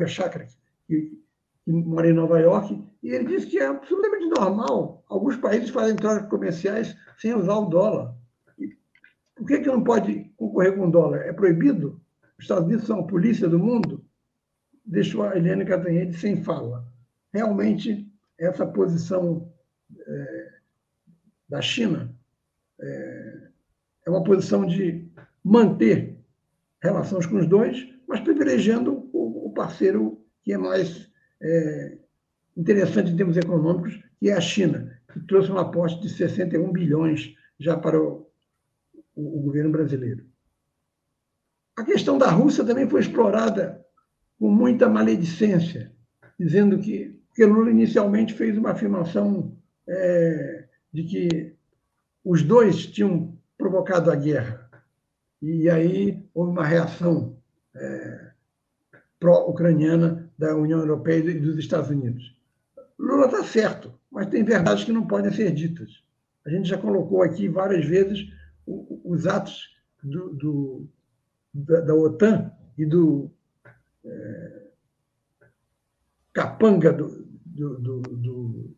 Chakra, 0.07 0.47
que, 0.87 1.26
que 1.67 1.73
mora 1.73 2.09
em 2.09 2.13
Nova 2.13 2.39
York, 2.39 2.81
e 3.03 3.11
ele 3.11 3.25
disse 3.25 3.49
que 3.49 3.59
é 3.59 3.67
absolutamente 3.67 4.29
normal 4.39 5.05
alguns 5.09 5.37
países 5.37 5.69
fazem 5.71 5.97
trocas 5.97 6.29
comerciais 6.29 6.97
sem 7.19 7.35
usar 7.35 7.57
o 7.57 7.65
dólar. 7.65 8.15
E 8.57 8.69
por 9.35 9.49
que, 9.49 9.59
que 9.59 9.67
não 9.67 9.83
pode 9.83 10.31
concorrer 10.37 10.77
com 10.77 10.87
o 10.87 10.91
dólar? 10.91 11.23
É 11.23 11.33
proibido? 11.33 12.01
Os 12.39 12.45
Estados 12.45 12.67
Unidos 12.67 12.87
são 12.87 13.01
a 13.01 13.07
polícia 13.07 13.49
do 13.49 13.59
mundo? 13.59 14.05
Deixou 14.85 15.25
a 15.25 15.37
Helena 15.37 15.65
Catanhede 15.65 16.17
sem 16.17 16.41
fala. 16.45 16.87
Realmente, 17.35 18.09
essa 18.39 18.65
posição 18.65 19.51
é, 19.99 20.53
da 21.49 21.61
China 21.61 22.15
é, 22.81 23.49
é 24.07 24.11
uma 24.11 24.23
posição 24.23 24.65
de 24.65 25.05
manter 25.43 26.17
relações 26.81 27.27
com 27.27 27.39
os 27.39 27.47
dois, 27.49 27.93
mas 28.07 28.21
privilegiando 28.21 29.11
o, 29.13 29.49
o 29.49 29.53
parceiro 29.53 30.25
que 30.45 30.53
é 30.53 30.59
mais 30.59 31.11
é, 31.41 31.99
interessante 32.57 33.11
em 33.11 33.17
termos 33.17 33.37
econômicos, 33.37 34.03
que 34.19 34.31
é 34.31 34.35
a 34.35 34.41
China, 34.41 34.99
que 35.13 35.21
trouxe 35.21 35.51
um 35.51 35.59
aporte 35.59 36.01
de 36.01 36.09
61 36.09 36.73
bilhões 36.73 37.35
já 37.59 37.77
para 37.77 38.01
o, 38.01 38.29
o, 39.15 39.39
o 39.39 39.43
governo 39.43 39.71
brasileiro. 39.71 40.25
A 41.77 41.85
questão 41.85 42.17
da 42.17 42.31
Rússia 42.31 42.65
também 42.65 42.89
foi 42.89 43.01
explorada 43.01 43.85
com 44.39 44.51
muita 44.51 44.89
maledicência, 44.89 45.93
dizendo 46.39 46.79
que, 46.79 47.21
que 47.35 47.45
Lula 47.45 47.71
inicialmente 47.71 48.35
fez 48.35 48.57
uma 48.57 48.71
afirmação 48.71 49.57
é, 49.87 50.65
de 50.93 51.05
que 51.05 51.55
os 52.25 52.43
dois 52.43 52.87
tinham 52.87 53.39
provocado 53.57 54.11
a 54.11 54.17
guerra. 54.17 54.71
E 55.41 55.69
aí 55.69 56.27
houve 56.35 56.53
uma 56.53 56.65
reação 56.65 57.37
é, 57.75 58.31
pró-ucraniana 59.21 60.26
da 60.39 60.55
União 60.55 60.81
Europeia 60.81 61.31
e 61.31 61.41
dos 61.41 61.59
Estados 61.59 61.91
Unidos. 61.91 62.37
Lula 62.99 63.27
está 63.27 63.45
certo, 63.45 63.93
mas 64.11 64.29
tem 64.29 64.45
verdades 64.45 64.85
que 64.85 64.93
não 64.93 65.07
podem 65.07 65.33
ser 65.33 65.53
ditas. 65.53 66.03
A 66.45 66.51
gente 66.51 66.69
já 66.69 66.79
colocou 66.79 67.23
aqui 67.23 67.49
várias 67.49 67.85
vezes 67.85 68.27
os 68.67 69.27
atos 69.27 69.77
do, 70.03 70.33
do, 70.35 70.89
da, 71.53 71.81
da, 71.81 71.95
OTAN 71.95 72.53
e 72.77 72.85
do 72.85 73.31
é, 74.05 74.63
capanga 76.33 76.93
do, 76.93 77.25
do, 77.45 78.77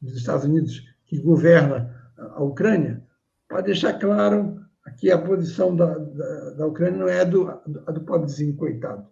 dos 0.00 0.16
Estados 0.16 0.44
Unidos 0.44 0.88
que 1.06 1.18
governa 1.20 2.12
a 2.16 2.42
Ucrânia, 2.42 3.02
para 3.48 3.60
deixar 3.60 3.98
claro 3.98 4.60
que 4.96 5.10
a 5.10 5.18
posição 5.18 5.74
da, 5.74 5.96
da, 5.98 6.50
da 6.50 6.66
Ucrânia 6.66 6.98
não 6.98 7.08
é 7.08 7.20
a 7.20 7.24
do, 7.24 7.48
a 7.48 7.92
do 7.92 8.00
pobrezinho, 8.02 8.56
coitado. 8.56 9.06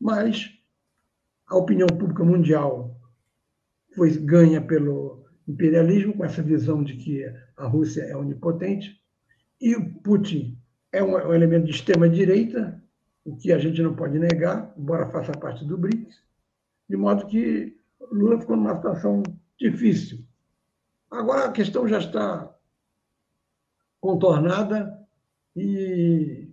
Mas 0.00 0.50
a 1.46 1.56
opinião 1.56 1.86
pública 1.86 2.24
mundial 2.24 2.98
foi 3.94 4.10
ganha 4.18 4.60
pelo 4.60 5.24
imperialismo, 5.48 6.14
com 6.14 6.24
essa 6.24 6.42
visão 6.42 6.82
de 6.82 6.96
que 6.96 7.24
a 7.56 7.66
Rússia 7.66 8.02
é 8.02 8.16
onipotente, 8.16 9.00
e 9.60 9.74
o 9.74 9.94
Putin 10.00 10.58
é 10.92 11.02
um, 11.02 11.18
elemento 11.32 11.66
de 11.66 11.72
extrema-direita, 11.72 12.82
o 13.24 13.36
que 13.36 13.52
a 13.52 13.58
gente 13.58 13.80
não 13.82 13.94
pode 13.94 14.18
negar, 14.18 14.72
embora 14.76 15.10
faça 15.10 15.32
parte 15.32 15.64
do 15.64 15.78
BRICS, 15.78 16.22
de 16.88 16.96
modo 16.96 17.26
que 17.26 17.76
Lula 18.12 18.40
ficou 18.40 18.56
numa 18.56 18.76
situação 18.76 19.22
difícil. 19.58 20.24
Agora 21.10 21.46
a 21.46 21.52
questão 21.52 21.88
já 21.88 21.98
está 21.98 22.54
contornada 24.00 24.96
e 25.56 26.48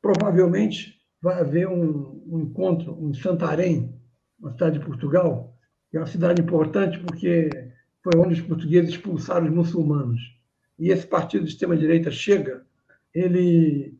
provavelmente 0.00 0.95
vai 1.26 1.40
haver 1.40 1.66
um, 1.66 2.22
um 2.28 2.38
encontro 2.38 2.96
em 3.00 3.12
Santarém, 3.12 3.92
uma 4.38 4.52
cidade 4.52 4.78
de 4.78 4.84
Portugal, 4.84 5.58
que 5.90 5.96
é 5.96 6.00
uma 6.00 6.06
cidade 6.06 6.40
importante 6.40 7.00
porque 7.00 7.50
foi 8.00 8.12
onde 8.16 8.34
os 8.34 8.46
portugueses 8.46 8.90
expulsaram 8.90 9.46
os 9.46 9.52
muçulmanos. 9.52 10.20
E 10.78 10.90
esse 10.90 11.04
partido 11.04 11.44
de 11.44 11.50
extrema-direita 11.50 12.12
chega, 12.12 12.64
ele 13.12 13.98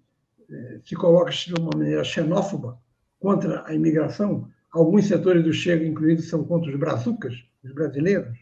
eh, 0.48 0.80
se 0.84 0.94
coloca 0.94 1.32
de 1.32 1.52
uma 1.58 1.70
maneira 1.76 2.04
xenófoba 2.04 2.78
contra 3.18 3.66
a 3.66 3.74
imigração. 3.74 4.48
Alguns 4.70 5.06
setores 5.06 5.42
do 5.42 5.52
Chega, 5.52 5.84
incluídos, 5.84 6.28
são 6.28 6.44
contra 6.44 6.70
os 6.70 6.78
brazucas, 6.78 7.34
os 7.64 7.72
brasileiros. 7.72 8.38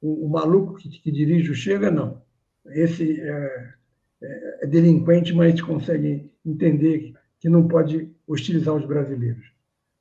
O, 0.00 0.26
o 0.26 0.30
maluco 0.30 0.74
que, 0.74 0.88
que, 0.88 1.10
dirige 1.10 1.50
o 1.50 1.56
Chega, 1.56 1.90
não. 1.90 2.22
Esse 2.66 3.20
é, 3.20 3.74
é, 4.22 4.58
é 4.62 4.66
delinquente, 4.68 5.34
mas 5.34 5.60
consegue 5.60 6.30
entender 6.46 7.14
que 7.42 7.48
não 7.48 7.66
pode 7.66 8.08
hostilizar 8.24 8.72
os 8.72 8.86
brasileiros. 8.86 9.52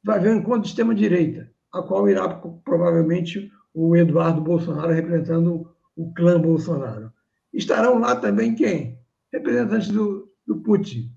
Vai 0.03 0.19
haver 0.19 0.31
um 0.31 0.37
encontro 0.37 0.61
de 0.61 0.67
extrema-direita 0.67 1.51
a 1.73 1.81
qual 1.81 2.07
irá 2.07 2.29
provavelmente 2.63 3.51
o 3.73 3.95
Eduardo 3.95 4.39
Bolsonaro 4.41 4.93
representando 4.93 5.67
o 5.95 6.13
clã 6.13 6.39
Bolsonaro. 6.39 7.11
Estarão 7.51 7.97
lá 7.97 8.15
também 8.15 8.53
quem? 8.53 8.99
Representantes 9.33 9.89
do, 9.89 10.31
do 10.45 10.57
Putin. 10.57 11.11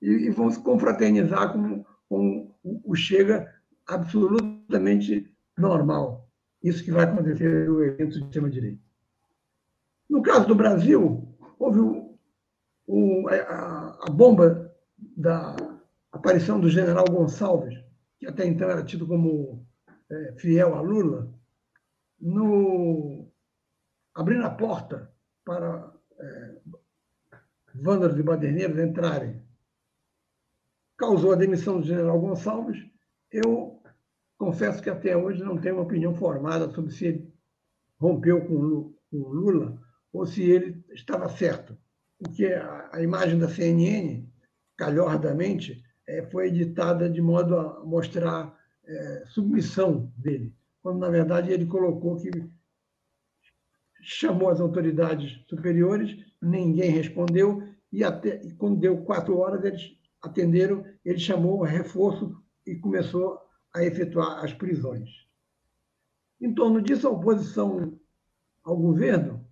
E, 0.00 0.08
e, 0.08 0.30
vão 0.30 0.50
se 0.50 0.58
confraternizar 0.62 1.52
com, 1.52 1.84
com 2.08 2.54
o 2.62 2.94
Chega 2.94 3.52
absolutamente 3.86 5.30
normal. 5.58 6.30
Isso 6.62 6.82
que 6.82 6.90
vai 6.90 7.04
acontecer 7.04 7.68
no 7.68 7.84
evento 7.84 8.18
de 8.18 8.24
extrema-direita. 8.24 8.80
No 10.08 10.22
caso 10.22 10.46
do 10.46 10.54
Brasil, 10.54 11.28
houve 11.58 12.08
a, 13.28 13.98
a 14.06 14.10
bomba 14.10 14.67
da 14.98 15.56
aparição 16.12 16.60
do 16.60 16.68
general 16.68 17.04
Gonçalves, 17.04 17.78
que 18.18 18.26
até 18.26 18.46
então 18.46 18.68
era 18.68 18.84
tido 18.84 19.06
como 19.06 19.66
é, 20.10 20.32
fiel 20.36 20.74
a 20.74 20.80
Lula, 20.80 21.32
no, 22.20 23.30
abrindo 24.14 24.44
a 24.44 24.50
porta 24.50 25.12
para 25.44 25.92
é, 26.18 26.58
e 27.74 28.22
baderneiros 28.22 28.78
entrarem, 28.78 29.40
causou 30.96 31.32
a 31.32 31.36
demissão 31.36 31.80
do 31.80 31.86
general 31.86 32.20
Gonçalves. 32.20 32.84
Eu 33.30 33.80
confesso 34.36 34.82
que 34.82 34.90
até 34.90 35.16
hoje 35.16 35.42
não 35.42 35.58
tenho 35.58 35.76
uma 35.76 35.84
opinião 35.84 36.14
formada 36.14 36.68
sobre 36.70 36.92
se 36.92 37.06
ele 37.06 37.32
rompeu 37.98 38.44
com 38.46 38.54
o 39.12 39.28
Lula 39.28 39.80
ou 40.12 40.26
se 40.26 40.42
ele 40.42 40.84
estava 40.90 41.28
certo. 41.28 41.78
Porque 42.18 42.46
a 42.46 43.00
imagem 43.00 43.38
da 43.38 43.48
CNN, 43.48 44.26
calhordamente, 44.78 45.84
é, 46.06 46.22
foi 46.30 46.46
editada 46.46 47.10
de 47.10 47.20
modo 47.20 47.58
a 47.58 47.84
mostrar 47.84 48.56
é, 48.86 49.24
submissão 49.26 50.10
dele, 50.16 50.54
quando, 50.80 51.00
na 51.00 51.10
verdade, 51.10 51.52
ele 51.52 51.66
colocou 51.66 52.16
que 52.16 52.30
chamou 54.00 54.48
as 54.48 54.60
autoridades 54.60 55.44
superiores, 55.46 56.16
ninguém 56.40 56.90
respondeu, 56.90 57.62
e, 57.92 58.04
até, 58.04 58.40
e 58.42 58.54
quando 58.54 58.80
deu 58.80 58.98
quatro 58.98 59.36
horas, 59.38 59.64
eles 59.64 59.98
atenderam, 60.22 60.84
ele 61.04 61.18
chamou 61.18 61.62
reforço 61.62 62.40
e 62.66 62.76
começou 62.76 63.38
a 63.74 63.84
efetuar 63.84 64.44
as 64.44 64.52
prisões. 64.52 65.10
Em 66.40 66.54
torno 66.54 66.80
disso, 66.80 67.08
a 67.08 67.10
oposição 67.10 67.98
ao 68.62 68.76
governo, 68.76 69.44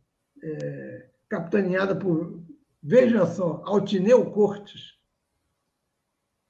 é, 0.42 1.08
capitaneada 1.28 1.96
por, 1.96 2.40
veja 2.82 3.26
só, 3.26 3.62
Altineu 3.66 4.30
Cortes, 4.30 4.95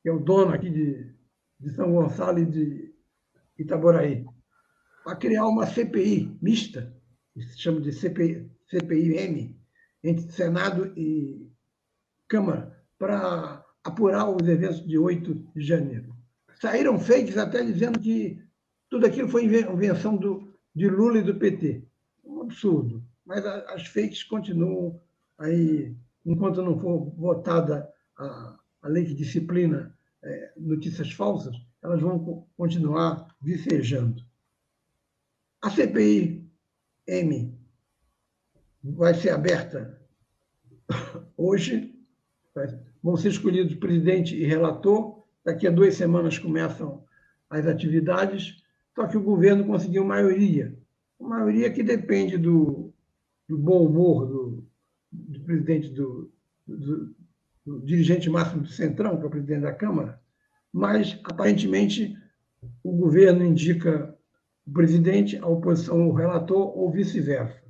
que 0.06 0.10
é 0.10 0.12
o 0.12 0.20
dono 0.20 0.54
aqui 0.54 0.70
de 0.70 1.16
de 1.58 1.74
São 1.74 1.92
Gonçalo 1.92 2.38
e 2.38 2.46
de 2.46 2.94
Itaboraí, 3.58 4.24
para 5.02 5.16
criar 5.16 5.48
uma 5.48 5.66
CPI 5.66 6.38
mista, 6.40 6.94
que 7.34 7.42
se 7.42 7.58
chama 7.58 7.80
de 7.80 7.92
CPI, 7.92 8.48
CPI-M, 8.68 9.58
entre 10.04 10.30
Senado 10.30 10.92
e 10.96 11.50
Câmara, 12.28 12.78
para 12.96 13.64
apurar 13.82 14.30
os 14.30 14.46
eventos 14.46 14.86
de 14.86 14.96
8 14.96 15.34
de 15.56 15.62
janeiro. 15.62 16.14
Saíram 16.60 17.00
fakes 17.00 17.36
até 17.36 17.64
dizendo 17.64 17.98
que 17.98 18.40
tudo 18.88 19.06
aquilo 19.06 19.28
foi 19.28 19.44
invenção 19.44 20.16
do, 20.16 20.56
de 20.72 20.88
Lula 20.88 21.18
e 21.18 21.22
do 21.22 21.34
PT. 21.34 21.84
Um 22.24 22.42
absurdo. 22.42 23.02
Mas 23.24 23.44
as 23.44 23.88
fakes 23.88 24.22
continuam 24.22 25.00
aí, 25.36 25.96
enquanto 26.24 26.62
não 26.62 26.78
for 26.78 27.10
votada 27.16 27.92
a, 28.16 28.56
a 28.86 28.88
lei 28.88 29.04
que 29.04 29.14
disciplina 29.14 29.92
é, 30.22 30.52
notícias 30.56 31.10
falsas, 31.10 31.56
elas 31.82 32.00
vão 32.00 32.46
continuar 32.56 33.34
vicejando. 33.42 34.22
A 35.60 35.68
CPI 35.68 36.48
M 37.06 37.58
vai 38.84 39.12
ser 39.14 39.30
aberta 39.30 40.00
hoje, 41.36 41.98
vão 43.02 43.16
ser 43.16 43.30
escolhidos 43.30 43.74
presidente 43.74 44.36
e 44.36 44.44
relator, 44.44 45.24
daqui 45.44 45.66
a 45.66 45.72
duas 45.72 45.96
semanas 45.96 46.38
começam 46.38 47.04
as 47.50 47.66
atividades, 47.66 48.62
só 48.94 49.08
que 49.08 49.16
o 49.16 49.22
governo 49.22 49.66
conseguiu 49.66 50.04
maioria, 50.04 50.78
uma 51.18 51.40
maioria 51.40 51.72
que 51.72 51.82
depende 51.82 52.38
do, 52.38 52.92
do 53.48 53.58
bom 53.58 53.84
humor 53.84 54.26
do, 54.26 54.64
do 55.10 55.40
presidente 55.40 55.88
do, 55.88 56.32
dirigente 57.84 58.30
máximo 58.30 58.62
do 58.62 58.68
Centrão, 58.68 59.16
que 59.16 59.24
é 59.24 59.26
o 59.26 59.30
presidente 59.30 59.62
da 59.62 59.72
Câmara, 59.72 60.20
mas 60.72 61.18
aparentemente 61.24 62.16
o 62.82 62.92
governo 62.92 63.44
indica 63.44 64.14
o 64.66 64.72
presidente, 64.72 65.38
a 65.38 65.46
oposição 65.46 66.08
o 66.08 66.12
relator 66.12 66.76
ou 66.76 66.90
vice-versa. 66.90 67.62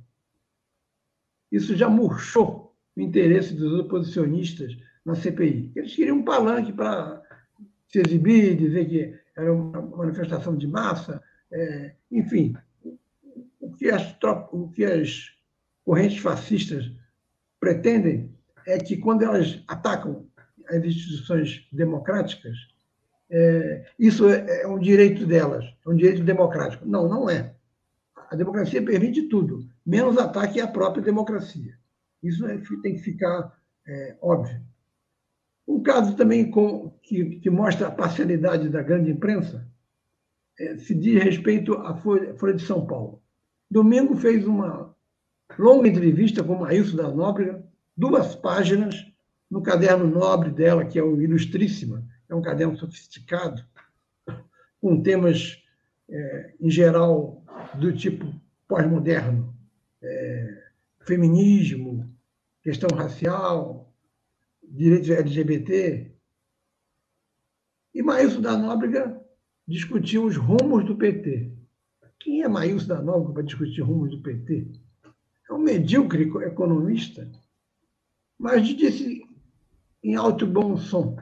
Isso 1.51 1.75
já 1.75 1.89
murchou 1.89 2.75
o 2.95 3.01
interesse 3.01 3.53
dos 3.53 3.79
oposicionistas 3.79 4.77
na 5.05 5.15
CPI. 5.15 5.71
Eles 5.75 5.95
queriam 5.95 6.17
um 6.17 6.25
palanque 6.25 6.73
para 6.73 7.21
se 7.87 7.99
exibir, 7.99 8.57
dizer 8.57 8.89
que 8.89 9.15
era 9.35 9.53
uma 9.53 9.81
manifestação 9.81 10.55
de 10.57 10.67
massa, 10.67 11.21
é, 11.51 11.93
enfim, 12.11 12.55
o 13.59 13.71
que, 13.73 13.89
as, 13.89 14.15
o 14.51 14.67
que 14.69 14.83
as 14.83 15.31
correntes 15.85 16.17
fascistas 16.17 16.91
pretendem 17.59 18.36
é 18.67 18.77
que, 18.77 18.97
quando 18.97 19.23
elas 19.23 19.63
atacam 19.67 20.27
as 20.67 20.83
instituições 20.83 21.65
democráticas, 21.71 22.55
é, 23.31 23.85
isso 23.97 24.27
é, 24.29 24.63
é 24.63 24.67
um 24.67 24.77
direito 24.77 25.25
delas, 25.25 25.65
é 25.85 25.89
um 25.89 25.95
direito 25.95 26.23
democrático. 26.23 26.85
Não, 26.85 27.07
não 27.07 27.29
é. 27.29 27.55
A 28.29 28.35
democracia 28.35 28.83
permite 28.83 29.23
tudo, 29.29 29.65
menos 29.85 30.17
ataque 30.17 30.59
à 30.59 30.67
própria 30.67 31.01
democracia. 31.01 31.73
Isso 32.21 32.45
é, 32.45 32.61
tem 32.83 32.95
que 32.95 33.01
ficar 33.01 33.57
é, 33.87 34.17
óbvio. 34.21 34.61
Um 35.65 35.81
caso 35.81 36.15
também 36.15 36.51
com, 36.51 36.89
que, 37.01 37.39
que, 37.39 37.49
mostra 37.49 37.87
a 37.87 37.91
parcialidade 37.91 38.69
da 38.69 38.81
grande 38.81 39.11
imprensa 39.11 39.65
é, 40.59 40.77
se 40.77 40.93
diz 40.93 41.23
respeito 41.23 41.73
à 41.73 41.95
Folha, 41.95 42.35
Folha, 42.35 42.53
de 42.53 42.65
São 42.65 42.85
Paulo. 42.85 43.21
Domingo 43.69 44.15
fez 44.15 44.45
uma 44.45 44.93
longa 45.57 45.87
entrevista 45.87 46.43
com 46.43 46.55
Maílson 46.55 46.97
da 46.97 47.09
Nóbrega, 47.09 47.66
duas 47.97 48.35
páginas, 48.35 49.05
no 49.49 49.63
caderno 49.63 50.05
nobre 50.05 50.51
dela, 50.51 50.85
que 50.85 50.99
é 50.99 51.03
o 51.03 51.19
Ilustríssima, 51.19 52.05
é 52.29 52.35
um 52.35 52.41
caderno 52.41 52.77
sofisticado, 52.77 53.65
com 54.79 55.01
temas, 55.01 55.63
é, 56.07 56.53
em 56.61 56.69
geral, 56.69 57.43
do 57.79 57.91
tipo 57.91 58.39
pós-moderno, 58.67 59.55
é, 60.01 60.63
feminismo, 61.05 62.13
questão 62.61 62.95
racial, 62.95 63.91
direitos 64.61 65.09
LGBT. 65.09 66.11
E 67.95 68.03
Maílson 68.03 68.41
da 68.41 68.57
Nóbrega 68.57 69.19
discutiu 69.67 70.25
os 70.25 70.35
rumos 70.35 70.85
do 70.85 70.95
PT. 70.95 71.51
Quem 72.19 72.43
é 72.43 72.47
Maílson 72.47 72.87
da 72.87 73.01
Nóbrega 73.01 73.33
para 73.33 73.43
discutir 73.43 73.81
rumos 73.81 74.11
do 74.11 74.21
PT? 74.21 74.67
É 75.49 75.53
um 75.53 75.59
medíocre 75.59 76.23
economista, 76.23 77.31
mas 78.37 78.67
disse 78.67 79.21
em 80.03 80.15
alto 80.15 80.45
e 80.45 80.47
bom 80.47 80.77
som 80.77 81.17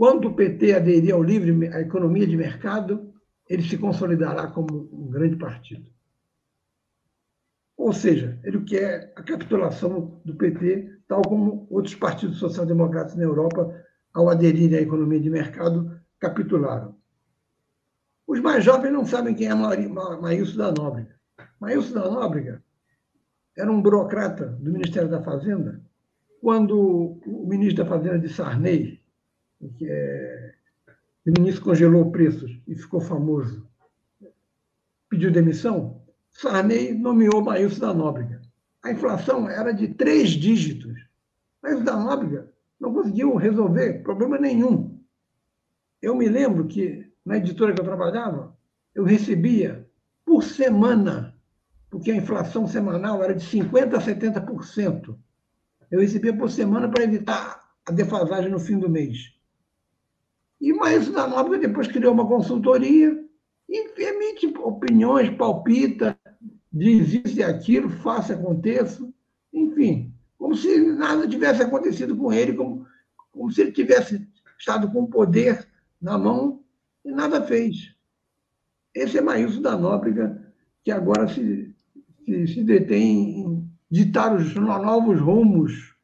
quando 0.00 0.28
o 0.28 0.34
PT 0.34 0.72
aderir 0.72 1.12
ao 1.12 1.22
livre, 1.22 1.68
à 1.68 1.82
economia 1.82 2.26
de 2.26 2.34
mercado, 2.34 3.12
ele 3.46 3.62
se 3.62 3.76
consolidará 3.76 4.46
como 4.46 4.88
um 4.90 5.10
grande 5.10 5.36
partido. 5.36 5.92
Ou 7.76 7.92
seja, 7.92 8.40
ele 8.42 8.64
quer 8.64 9.12
a 9.14 9.22
capitulação 9.22 10.18
do 10.24 10.34
PT, 10.36 11.02
tal 11.06 11.20
como 11.20 11.66
outros 11.68 11.94
partidos 11.94 12.38
social-democratas 12.38 13.14
na 13.14 13.24
Europa, 13.24 13.78
ao 14.14 14.30
aderirem 14.30 14.78
à 14.78 14.80
economia 14.80 15.20
de 15.20 15.28
mercado, 15.28 16.00
capitularam. 16.18 16.96
Os 18.26 18.40
mais 18.40 18.64
jovens 18.64 18.92
não 18.92 19.04
sabem 19.04 19.34
quem 19.34 19.48
é 19.48 19.54
Maílson 19.54 20.56
da 20.56 20.72
Nóbrega. 20.72 21.14
Maílson 21.60 21.92
da 21.92 22.10
Nóbrega 22.10 22.64
era 23.56 23.70
um 23.70 23.82
burocrata 23.82 24.46
do 24.46 24.72
Ministério 24.72 25.08
da 25.08 25.22
Fazenda, 25.22 25.80
quando 26.40 27.20
o 27.26 27.46
ministro 27.46 27.84
da 27.84 27.90
Fazenda 27.90 28.18
de 28.18 28.28
Sarney, 28.28 29.00
que 29.76 29.86
é, 29.88 30.54
o 31.26 31.32
ministro 31.38 31.64
congelou 31.64 32.10
preços 32.10 32.60
e 32.66 32.74
ficou 32.74 33.00
famoso, 33.00 33.68
pediu 35.08 35.30
demissão, 35.30 36.00
Sarney 36.30 36.94
nomeou 36.94 37.42
Maílson 37.42 37.80
da 37.80 37.92
Nóbrega. 37.92 38.40
A 38.82 38.92
inflação 38.92 39.48
era 39.48 39.72
de 39.72 39.88
três 39.88 40.30
dígitos. 40.30 40.94
Maílson 41.62 41.84
da 41.84 41.96
Nóbrega 41.96 42.50
não 42.80 42.94
conseguiu 42.94 43.34
resolver 43.36 44.02
problema 44.02 44.38
nenhum. 44.38 44.98
Eu 46.00 46.14
me 46.14 46.28
lembro 46.28 46.66
que, 46.66 47.06
na 47.24 47.36
editora 47.36 47.74
que 47.74 47.80
eu 47.80 47.84
trabalhava, 47.84 48.56
eu 48.94 49.04
recebia 49.04 49.86
por 50.24 50.42
semana, 50.42 51.29
porque 51.90 52.12
a 52.12 52.16
inflação 52.16 52.66
semanal 52.66 53.22
era 53.22 53.34
de 53.34 53.44
50% 53.44 53.94
a 53.94 54.00
70%. 54.00 55.18
Eu 55.90 56.00
recebia 56.00 56.34
por 56.34 56.48
semana 56.50 56.88
para 56.88 57.02
evitar 57.02 57.60
a 57.84 57.90
defasagem 57.90 58.50
no 58.50 58.60
fim 58.60 58.78
do 58.78 58.88
mês. 58.88 59.34
E 60.60 60.72
Maílson 60.72 61.12
da 61.12 61.26
Nóbrega 61.26 61.66
depois 61.66 61.88
criou 61.88 62.12
uma 62.12 62.26
consultoria 62.26 63.18
e 63.68 64.02
emite 64.02 64.46
opiniões, 64.58 65.30
palpita, 65.30 66.16
diz 66.72 67.12
isso 67.24 67.38
e 67.38 67.42
aquilo, 67.42 67.88
faça, 67.88 68.34
aconteça, 68.34 69.08
enfim, 69.52 70.14
como 70.38 70.54
se 70.54 70.78
nada 70.92 71.26
tivesse 71.26 71.62
acontecido 71.62 72.16
com 72.16 72.32
ele, 72.32 72.54
como, 72.54 72.86
como 73.32 73.50
se 73.50 73.62
ele 73.62 73.72
tivesse 73.72 74.28
estado 74.58 74.90
com 74.92 75.02
o 75.02 75.08
poder 75.08 75.66
na 76.00 76.16
mão 76.16 76.62
e 77.04 77.10
nada 77.10 77.42
fez. 77.42 77.94
Esse 78.94 79.18
é 79.18 79.20
Maílson 79.20 79.62
da 79.62 79.76
Nóbrega, 79.76 80.52
que 80.84 80.90
agora 80.90 81.28
se, 81.28 81.74
se, 82.46 82.62
detém 82.64 83.40
em 83.40 83.70
ditar 83.90 84.34
os 84.34 84.54
novos 84.54 85.20
rumos 85.20 85.94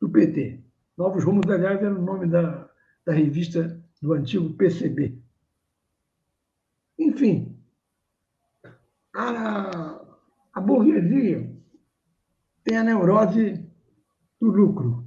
do 0.00 0.08
PT. 0.08 0.60
Novos 0.96 1.24
rumos, 1.24 1.48
aliás, 1.50 1.82
era 1.82 1.94
o 1.94 2.02
nome 2.02 2.26
da, 2.26 2.68
da 3.04 3.12
revista 3.12 3.82
do 4.00 4.12
antigo 4.12 4.54
PCB. 4.54 5.18
Enfim, 6.98 7.58
a, 9.14 10.00
a 10.52 10.60
burguesia 10.60 11.50
tem 12.64 12.76
a 12.76 12.84
neurose 12.84 13.64
do 14.40 14.48
lucro. 14.48 15.04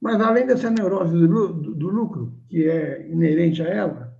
Mas, 0.00 0.20
além 0.20 0.46
dessa 0.46 0.70
neurose 0.70 1.12
do, 1.12 1.52
do, 1.52 1.74
do 1.74 1.88
lucro, 1.88 2.32
que 2.48 2.68
é 2.68 3.10
inerente 3.10 3.62
a 3.62 3.66
ela, 3.66 4.16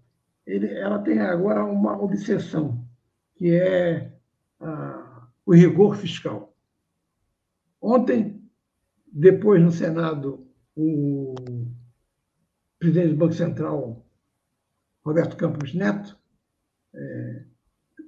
ele, 0.46 0.66
ela 0.74 0.98
tem 0.98 1.20
agora 1.20 1.64
uma 1.64 2.00
obsessão, 2.02 2.84
que 3.36 3.54
é 3.54 4.17
o 5.46 5.54
rigor 5.54 5.96
fiscal. 5.96 6.54
Ontem, 7.80 8.42
depois 9.10 9.62
no 9.62 9.70
Senado, 9.70 10.46
o 10.76 11.34
presidente 12.78 13.10
do 13.10 13.16
Banco 13.16 13.34
Central, 13.34 14.04
Roberto 15.04 15.36
Campos 15.36 15.74
Neto, 15.74 16.18
é, 16.94 17.42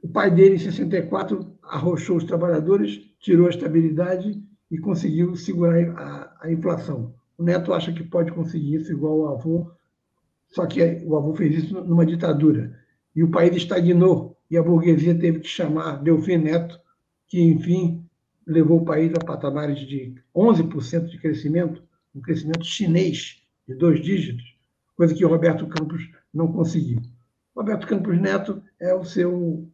o 0.03 0.09
pai 0.09 0.31
dele, 0.31 0.57
em 0.57 0.59
64, 0.59 1.59
arrochou 1.63 2.17
os 2.17 2.25
trabalhadores, 2.25 2.99
tirou 3.21 3.47
a 3.47 3.51
estabilidade 3.51 4.43
e 4.71 4.79
conseguiu 4.79 5.35
segurar 5.37 5.79
a, 5.99 6.37
a 6.43 6.53
inflação. 6.53 7.15
O 7.37 7.43
Neto 7.43 7.73
acha 7.73 7.93
que 7.93 8.05
pode 8.05 8.33
conseguir 8.33 8.77
isso 8.77 8.93
igual 8.93 9.19
o 9.19 9.29
avô, 9.29 9.71
só 10.49 10.67
que 10.67 10.83
o 11.05 11.17
avô 11.17 11.35
fez 11.35 11.65
isso 11.65 11.81
numa 11.85 12.05
ditadura. 12.05 12.79
E 13.15 13.23
o 13.23 13.31
país 13.31 13.55
estagnou, 13.57 14.30
e 14.51 14.59
a 14.59 14.63
burguesia 14.63 15.17
teve 15.17 15.41
que 15.41 15.49
chamar 15.49 16.03
Delfim 16.03 16.39
Neto, 16.39 16.81
que, 17.29 17.41
enfim, 17.41 18.05
levou 18.47 18.81
o 18.81 18.85
país 18.85 19.13
a 19.15 19.25
patamares 19.25 19.79
de 19.87 20.15
11% 20.35 21.07
de 21.07 21.19
crescimento, 21.19 21.83
um 22.15 22.21
crescimento 22.21 22.65
chinês 22.65 23.43
de 23.69 23.75
dois 23.75 24.03
dígitos, 24.03 24.45
coisa 24.97 25.15
que 25.15 25.25
Roberto 25.25 25.67
Campos 25.69 26.11
não 26.35 26.53
conseguiu. 26.53 27.01
Roberto 27.55 27.87
Campos 27.87 28.21
Neto 28.21 28.61
é 28.81 28.93
o 28.93 29.05
seu 29.05 29.69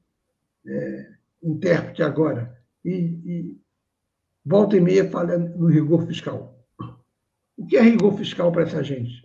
é, 0.67 1.13
intérprete 1.43 2.03
agora, 2.03 2.55
e, 2.85 2.91
e 3.25 3.61
volta 4.45 4.77
e 4.77 4.81
meia 4.81 5.09
fala 5.11 5.39
no 5.39 5.69
rigor 5.69 6.07
fiscal. 6.07 6.55
O 7.57 7.67
que 7.67 7.79
é 7.79 7.81
rigor 7.81 8.17
fiscal 8.19 8.53
para 8.53 8.65
essa 8.65 8.83
gente? 8.83 9.25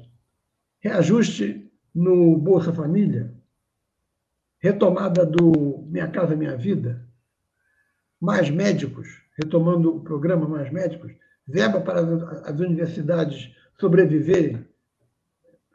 Reajuste 0.80 1.70
no 1.94 2.38
Bolsa 2.38 2.72
Família, 2.72 3.36
retomada 4.62 5.26
do 5.26 5.86
Minha 5.90 6.08
Casa 6.08 6.36
Minha 6.36 6.56
Vida, 6.56 7.06
mais 8.20 8.50
médicos, 8.50 9.08
retomando 9.38 9.98
o 9.98 10.02
programa 10.02 10.48
Mais 10.48 10.72
Médicos, 10.72 11.12
verba 11.48 11.82
para 11.82 12.02
as 12.48 12.60
universidades 12.60 13.52
sobreviverem 13.80 14.66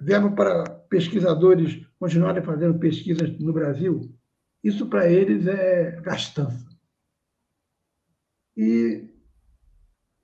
verba 0.00 0.30
para 0.30 0.70
pesquisadores 0.88 1.84
continuarem 1.98 2.42
fazendo 2.42 2.78
pesquisas 2.78 3.38
no 3.38 3.52
Brasil, 3.52 4.14
isso 4.62 4.86
para 4.86 5.10
eles 5.10 5.46
é 5.46 6.00
gastança. 6.02 6.66
E 8.56 9.08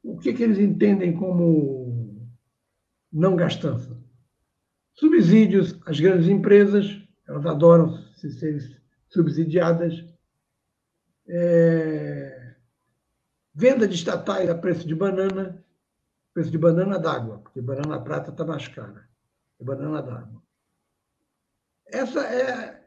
o 0.03 0.18
que, 0.18 0.33
que 0.33 0.42
eles 0.42 0.59
entendem 0.59 1.14
como 1.14 2.29
não 3.12 3.37
gastança? 3.37 4.01
Subsídios 4.94 5.79
às 5.87 5.98
grandes 6.01 6.29
empresas, 6.29 7.01
elas 7.27 7.46
adoram 7.46 8.02
ser 8.31 8.81
subsidiadas. 9.09 10.05
É, 11.27 12.55
venda 13.55 13.87
de 13.87 13.95
estatais 13.95 14.49
a 14.49 14.55
preço 14.55 14.87
de 14.87 14.95
banana, 14.95 15.65
preço 16.35 16.51
de 16.51 16.59
banana 16.59 16.99
d'água, 16.99 17.39
porque 17.39 17.61
banana 17.61 18.01
prata 18.01 18.31
está 18.31 18.45
mais 18.45 18.67
cara, 18.69 19.09
é 19.61 19.65
banana 19.65 20.03
d'água. 20.03 20.43
Essa 21.87 22.27
é, 22.27 22.83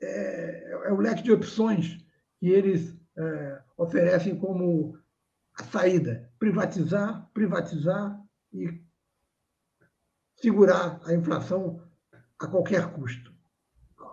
é, 0.00 0.70
é, 0.70 0.92
o 0.92 0.96
leque 0.96 1.22
de 1.22 1.32
opções 1.32 1.98
que 2.38 2.48
eles 2.48 2.96
é, 3.16 3.62
oferecem 3.76 4.36
como 4.38 4.98
a 5.54 5.64
saída: 5.64 6.30
privatizar, 6.38 7.28
privatizar 7.34 8.18
e 8.52 8.82
segurar 10.36 11.00
a 11.04 11.14
inflação 11.14 11.82
a 12.38 12.46
qualquer 12.46 12.92
custo. 12.92 13.35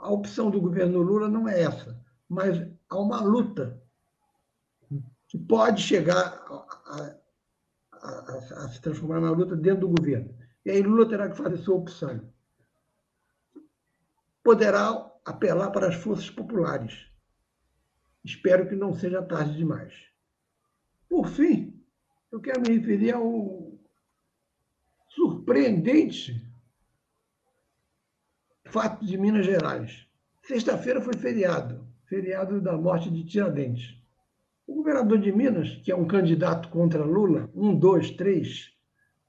A 0.04 0.12
opção 0.12 0.52
do 0.52 0.60
governo 0.60 1.02
Lula 1.02 1.30
não 1.30 1.48
é 1.48 1.62
essa, 1.62 1.98
mas 2.28 2.58
há 2.90 3.00
uma 3.00 3.22
luta 3.22 3.82
que 5.30 5.38
pode 5.38 5.82
chegar 5.82 6.44
a, 6.46 6.56
a, 6.88 7.18
a, 7.94 8.38
a 8.66 8.68
se 8.68 8.82
transformar 8.82 9.22
na 9.22 9.32
luta 9.32 9.56
dentro 9.56 9.88
do 9.88 9.96
governo. 9.96 10.36
E 10.66 10.72
aí 10.72 10.82
Lula 10.82 11.08
terá 11.08 11.30
que 11.30 11.38
fazer 11.38 11.56
sua 11.56 11.78
opção. 11.78 12.22
Poderá 14.44 15.10
apelar 15.24 15.72
para 15.72 15.88
as 15.88 15.96
forças 15.96 16.30
populares. 16.30 17.08
Espero 18.26 18.68
que 18.68 18.76
não 18.76 18.94
seja 18.94 19.24
tarde 19.24 19.56
demais. 19.56 19.94
Por 21.08 21.30
fim, 21.30 21.82
eu 22.30 22.42
quero 22.42 22.60
me 22.60 22.78
referir 22.78 23.14
ao 23.14 23.72
surpreendente 25.08 26.46
fato 28.74 29.06
de 29.06 29.16
Minas 29.20 29.46
Gerais. 29.46 30.08
Sexta-feira 30.42 31.00
foi 31.00 31.14
feriado, 31.14 31.88
feriado 32.08 32.60
da 32.60 32.76
morte 32.76 33.08
de 33.08 33.24
Tiradentes. 33.24 33.96
O 34.66 34.74
governador 34.74 35.20
de 35.20 35.32
Minas, 35.32 35.76
que 35.84 35.92
é 35.92 35.96
um 35.96 36.08
candidato 36.08 36.70
contra 36.70 37.06
Lula, 37.06 37.52
um, 37.54 37.78
dois, 37.78 38.10
três, 38.10 38.74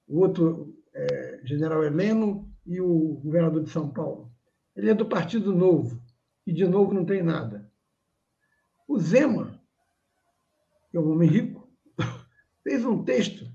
o 0.09 0.21
outro 0.21 0.75
é, 0.95 1.41
general 1.45 1.85
Heleno 1.85 2.51
e 2.65 2.81
o 2.81 3.21
governador 3.23 3.63
de 3.63 3.69
São 3.69 3.91
Paulo. 3.91 4.33
Ele 4.75 4.89
é 4.89 4.95
do 4.95 5.05
Partido 5.05 5.55
Novo, 5.55 6.03
e 6.47 6.53
de 6.53 6.67
novo 6.67 6.95
não 6.95 7.05
tem 7.05 7.23
nada. 7.23 7.71
O 8.89 8.99
Zema, 8.99 9.61
que 10.91 10.97
é 10.97 11.01
um 11.01 11.13
homem 11.13 11.29
rico, 11.29 11.69
fez 12.65 12.83
um 12.83 13.05
texto, 13.05 13.47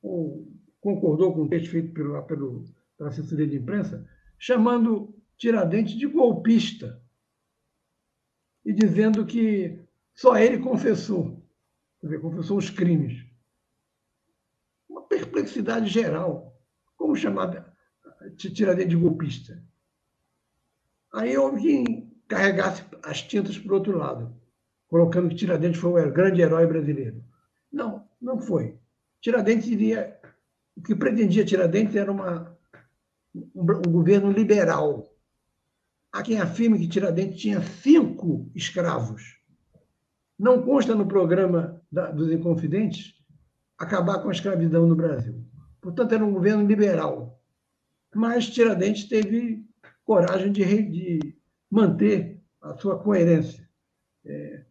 ou 0.00 0.48
concordou 0.80 1.34
com 1.34 1.42
o 1.42 1.48
texto 1.50 1.70
feito 1.70 1.92
pelo, 1.92 2.64
pela 2.96 3.10
assessoria 3.10 3.46
de 3.46 3.58
imprensa, 3.58 4.08
chamando 4.38 5.13
Tiradentes 5.36 5.94
de 5.94 6.06
golpista 6.06 7.02
e 8.64 8.72
dizendo 8.72 9.26
que 9.26 9.78
só 10.14 10.36
ele 10.36 10.58
confessou, 10.58 11.44
dizer, 12.02 12.20
confessou 12.20 12.56
os 12.56 12.70
crimes. 12.70 13.26
Uma 14.88 15.02
perplexidade 15.02 15.88
geral. 15.88 16.56
Como 16.96 17.16
chamar 17.16 17.74
Tiradentes 18.38 18.90
de 18.90 18.96
golpista? 18.96 19.62
Aí 21.12 21.36
houve 21.36 21.62
quem 21.62 22.14
carregasse 22.26 22.84
as 23.02 23.22
tintas 23.22 23.58
para 23.58 23.72
o 23.72 23.76
outro 23.76 23.98
lado, 23.98 24.34
colocando 24.88 25.28
que 25.28 25.34
Tiradentes 25.34 25.80
foi 25.80 26.08
o 26.08 26.12
grande 26.12 26.40
herói 26.40 26.66
brasileiro. 26.66 27.22
Não, 27.70 28.08
não 28.20 28.40
foi. 28.40 28.78
Tiradentes 29.20 29.66
iria 29.68 30.18
o 30.76 30.82
que 30.82 30.94
pretendia 30.94 31.44
Tiradentes 31.44 31.94
era 31.94 32.10
uma, 32.10 32.56
um, 33.34 33.62
um 33.62 33.92
governo 33.92 34.30
liberal. 34.30 35.08
Há 36.14 36.22
quem 36.22 36.40
afirme 36.40 36.78
que 36.78 36.86
Tiradentes 36.86 37.40
tinha 37.40 37.60
cinco 37.60 38.48
escravos. 38.54 39.40
Não 40.38 40.62
consta 40.62 40.94
no 40.94 41.08
programa 41.08 41.82
da, 41.90 42.08
dos 42.08 42.30
Inconfidentes 42.30 43.16
acabar 43.76 44.22
com 44.22 44.28
a 44.28 44.32
escravidão 44.32 44.86
no 44.86 44.94
Brasil. 44.94 45.44
Portanto, 45.80 46.14
era 46.14 46.24
um 46.24 46.32
governo 46.32 46.64
liberal. 46.64 47.42
Mas 48.14 48.48
Tiradentes 48.48 49.08
teve 49.08 49.66
coragem 50.04 50.52
de, 50.52 50.64
de 50.64 51.36
manter 51.68 52.40
a 52.62 52.78
sua 52.78 52.96
coerência. 52.96 53.68
É, 54.24 54.64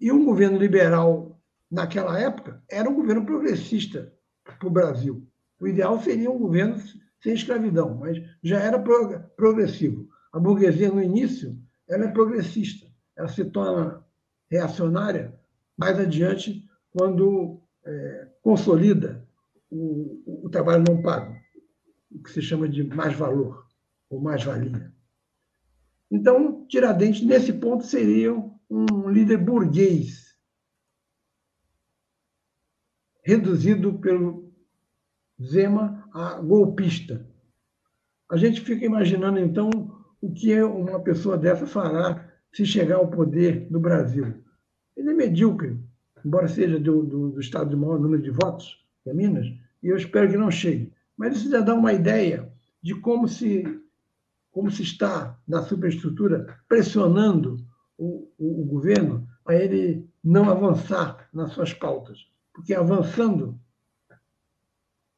e 0.00 0.10
um 0.10 0.24
governo 0.24 0.58
liberal, 0.58 1.40
naquela 1.70 2.18
época, 2.18 2.60
era 2.68 2.90
um 2.90 2.96
governo 2.96 3.24
progressista 3.24 4.12
para 4.42 4.66
o 4.66 4.70
Brasil. 4.70 5.24
O 5.60 5.68
ideal 5.68 6.02
seria 6.02 6.28
um 6.28 6.38
governo 6.40 6.76
sem 7.22 7.34
escravidão, 7.34 7.94
mas 7.94 8.20
já 8.42 8.58
era 8.58 8.82
progressivo. 9.36 10.07
A 10.32 10.38
burguesia, 10.38 10.90
no 10.90 11.02
início, 11.02 11.58
ela 11.88 12.04
é 12.04 12.12
progressista. 12.12 12.86
Ela 13.16 13.28
se 13.28 13.44
torna 13.44 14.04
reacionária 14.50 15.38
mais 15.76 15.98
adiante, 15.98 16.68
quando 16.90 17.60
é, 17.84 18.28
consolida 18.42 19.26
o, 19.70 20.44
o 20.44 20.50
trabalho 20.50 20.84
não 20.88 21.00
pago, 21.02 21.36
o 22.10 22.22
que 22.22 22.30
se 22.30 22.42
chama 22.42 22.68
de 22.68 22.82
mais-valor, 22.82 23.66
ou 24.10 24.20
mais-valia. 24.20 24.92
Então, 26.10 26.66
Tiradentes, 26.66 27.22
nesse 27.22 27.52
ponto, 27.52 27.84
seria 27.84 28.34
um 28.34 29.08
líder 29.08 29.38
burguês, 29.38 30.36
reduzido 33.22 33.98
pelo 33.98 34.52
Zema 35.40 36.08
a 36.12 36.40
golpista. 36.40 37.26
A 38.30 38.36
gente 38.36 38.60
fica 38.62 38.84
imaginando, 38.84 39.38
então, 39.38 39.97
o 40.20 40.32
que 40.32 40.60
uma 40.62 41.00
pessoa 41.00 41.36
dessa 41.36 41.66
fará 41.66 42.28
se 42.52 42.64
chegar 42.64 42.96
ao 42.96 43.08
poder 43.08 43.66
no 43.70 43.78
Brasil. 43.78 44.34
Ele 44.96 45.10
é 45.10 45.14
medíocre, 45.14 45.78
embora 46.24 46.48
seja 46.48 46.78
do, 46.78 47.02
do, 47.02 47.30
do 47.30 47.40
estado 47.40 47.70
de 47.70 47.76
maior 47.76 47.98
número 47.98 48.22
de 48.22 48.30
votos, 48.30 48.84
que 49.02 49.10
é 49.10 49.14
Minas, 49.14 49.46
e 49.82 49.88
eu 49.88 49.96
espero 49.96 50.30
que 50.30 50.36
não 50.36 50.50
chegue. 50.50 50.92
Mas 51.16 51.36
isso 51.36 51.50
já 51.50 51.60
dá 51.60 51.74
uma 51.74 51.92
ideia 51.92 52.52
de 52.82 52.94
como 52.94 53.28
se, 53.28 53.64
como 54.50 54.70
se 54.70 54.82
está 54.82 55.38
na 55.46 55.62
superestrutura 55.62 56.58
pressionando 56.68 57.56
o, 57.96 58.28
o, 58.38 58.62
o 58.62 58.64
governo 58.64 59.26
a 59.46 59.54
ele 59.54 60.08
não 60.22 60.50
avançar 60.50 61.28
nas 61.32 61.52
suas 61.52 61.72
pautas. 61.72 62.26
Porque 62.52 62.74
avançando 62.74 63.58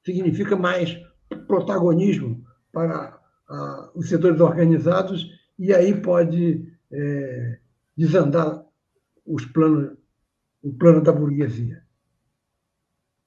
significa 0.04 0.56
mais 0.56 1.00
protagonismo 1.46 2.44
para 2.72 3.19
ah, 3.50 3.90
os 3.94 4.08
setores 4.08 4.40
organizados 4.40 5.26
e 5.58 5.74
aí 5.74 6.00
pode 6.00 6.72
é, 6.90 7.58
desandar 7.96 8.64
os 9.26 9.44
planos, 9.46 9.98
o 10.62 10.72
plano 10.72 11.02
da 11.02 11.12
burguesia. 11.12 11.84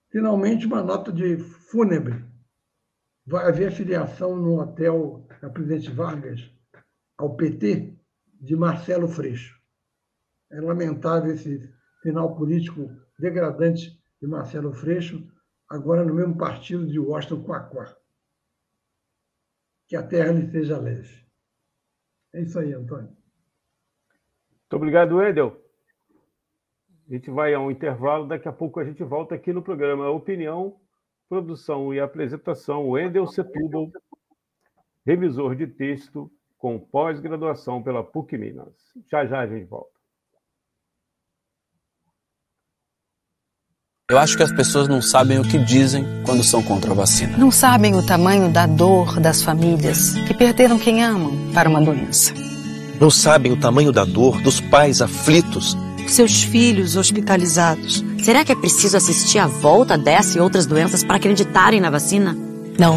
Finalmente, 0.09 0.65
uma 0.65 0.81
nota 0.81 1.12
de 1.12 1.38
fúnebre. 1.38 2.23
Vai 3.25 3.47
haver 3.47 3.71
filiação 3.71 4.36
no 4.36 4.62
hotel 4.62 5.27
da 5.41 5.49
Presidente 5.49 5.91
Vargas 5.91 6.51
ao 7.17 7.36
PT 7.36 7.97
de 8.39 8.55
Marcelo 8.55 9.07
Freixo. 9.07 9.59
É 10.51 10.62
lamentável 10.62 11.33
esse 11.33 11.69
final 12.01 12.36
político 12.36 12.91
degradante 13.17 14.01
de 14.21 14.27
Marcelo 14.27 14.73
Freixo, 14.73 15.25
agora 15.69 16.03
no 16.03 16.13
mesmo 16.13 16.38
partido 16.38 16.86
de 16.86 16.99
Washington 16.99 17.43
Quaquá. 17.43 17.95
Que 19.93 19.97
a 19.97 20.01
terra 20.01 20.32
lhe 20.32 20.49
seja 20.49 20.79
leve. 20.79 21.23
É 22.34 22.41
isso 22.41 22.58
aí, 22.58 22.73
Antônio. 22.73 23.10
Muito 23.10 24.73
obrigado, 24.75 25.21
Edel. 25.21 25.56
A 27.08 27.13
gente 27.13 27.29
vai 27.29 27.53
a 27.53 27.60
um 27.60 27.69
intervalo, 27.69 28.27
daqui 28.27 28.47
a 28.47 28.51
pouco 28.51 28.79
a 28.79 28.84
gente 28.84 29.03
volta 29.03 29.36
aqui 29.36 29.53
no 29.53 29.62
programa 29.62 30.10
Opinião, 30.10 30.82
Produção 31.29 31.93
e 31.93 31.99
Apresentação, 31.99 32.89
Wendel 32.89 33.27
Setúbal, 33.27 33.91
revisor 35.06 35.56
de 35.56 35.67
texto 35.67 36.27
com 36.58 36.79
pós-graduação 36.79 37.84
pela 37.84 38.03
PUC 38.03 38.36
Minas. 38.36 38.75
Já 39.12 39.27
já 39.27 39.41
a 39.41 39.47
gente 39.47 39.65
volta. 39.65 39.92
Eu 44.13 44.19
acho 44.19 44.38
que 44.38 44.43
as 44.43 44.52
pessoas 44.52 44.88
não 44.88 45.02
sabem 45.02 45.39
o 45.39 45.43
que 45.43 45.58
dizem 45.58 46.08
quando 46.23 46.43
são 46.43 46.62
contra 46.62 46.91
a 46.91 46.93
vacina. 46.93 47.36
Não 47.36 47.49
sabem 47.49 47.95
o 47.95 48.04
tamanho 48.04 48.47
da 48.47 48.67
dor 48.67 49.19
das 49.19 49.41
famílias 49.41 50.13
que 50.28 50.36
perderam 50.36 50.78
quem 50.78 51.04
amam 51.04 51.36
para 51.52 51.67
uma 51.67 51.82
doença. 51.82 52.32
Não 53.02 53.10
sabem 53.10 53.52
o 53.52 53.58
tamanho 53.58 53.91
da 53.91 54.06
dor 54.06 54.39
dos 54.39 54.62
pais 54.62 55.02
aflitos. 55.02 55.76
Seus 56.08 56.43
filhos 56.43 56.95
hospitalizados. 56.95 58.06
Será 58.21 58.45
que 58.45 58.52
é 58.52 58.56
preciso 58.56 58.95
assistir 58.95 59.39
à 59.39 59.47
volta 59.47 59.97
dessa 59.97 60.38
e 60.38 60.41
outras 60.41 60.67
doenças 60.67 61.04
para 61.04 61.15
acreditarem 61.15 61.82
na 61.82 61.89
vacina? 61.89 62.38
Não. 62.78 62.95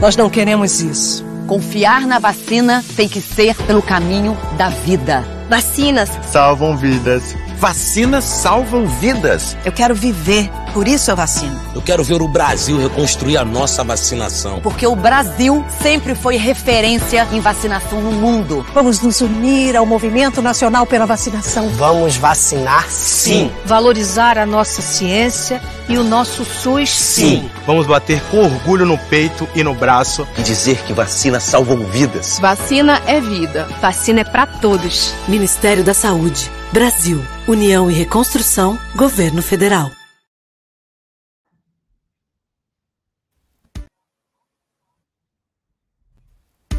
Nós 0.00 0.16
não 0.16 0.30
queremos 0.30 0.80
isso. 0.80 1.24
Confiar 1.48 2.02
na 2.02 2.20
vacina 2.20 2.84
tem 2.94 3.08
que 3.08 3.20
ser 3.20 3.56
pelo 3.66 3.82
caminho 3.82 4.38
da 4.56 4.68
vida. 4.68 5.24
Vacinas 5.48 6.08
salvam 6.30 6.76
vidas. 6.76 7.34
Vacinas 7.60 8.24
salvam 8.24 8.86
vidas. 8.86 9.54
Eu 9.66 9.70
quero 9.70 9.94
viver 9.94 10.50
Por 10.72 10.88
isso 10.88 11.10
eu 11.10 11.16
vacino. 11.16 11.60
Eu 11.74 11.82
quero 11.82 12.02
ver 12.02 12.22
o 12.22 12.28
Brasil 12.28 12.78
reconstruir 12.78 13.36
a 13.36 13.44
nossa 13.44 13.84
vacinação. 13.84 14.60
Porque 14.60 14.86
o 14.86 14.96
Brasil 14.96 15.62
sempre 15.82 16.14
foi 16.14 16.36
referência 16.36 17.28
em 17.32 17.40
vacinação 17.40 18.00
no 18.00 18.12
mundo. 18.12 18.64
Vamos 18.72 19.00
nos 19.00 19.20
unir 19.20 19.76
ao 19.76 19.84
movimento 19.84 20.40
nacional 20.40 20.86
pela 20.86 21.04
vacinação. 21.04 21.68
Vamos 21.70 22.16
vacinar 22.16 22.88
sim. 22.88 23.50
Valorizar 23.66 24.38
a 24.38 24.46
nossa 24.46 24.80
ciência 24.80 25.60
e 25.86 25.98
o 25.98 26.04
nosso 26.04 26.46
SUS 26.46 26.88
sim. 26.90 27.22
sim. 27.22 27.50
Vamos 27.66 27.86
bater 27.86 28.22
com 28.30 28.38
orgulho 28.38 28.86
no 28.86 28.96
peito 28.96 29.46
e 29.54 29.62
no 29.62 29.74
braço 29.74 30.26
e 30.38 30.42
dizer 30.42 30.78
que 30.84 30.94
vacina 30.94 31.38
salvam 31.40 31.84
vidas. 31.84 32.38
Vacina 32.40 33.02
é 33.06 33.20
vida. 33.20 33.68
Vacina 33.82 34.20
é 34.20 34.24
para 34.24 34.46
todos. 34.46 35.12
Ministério 35.28 35.84
da 35.84 35.92
Saúde. 35.92 36.59
Brasil. 36.72 37.20
União 37.48 37.90
e 37.90 37.94
Reconstrução. 37.94 38.78
Governo 38.94 39.42
Federal. 39.42 39.90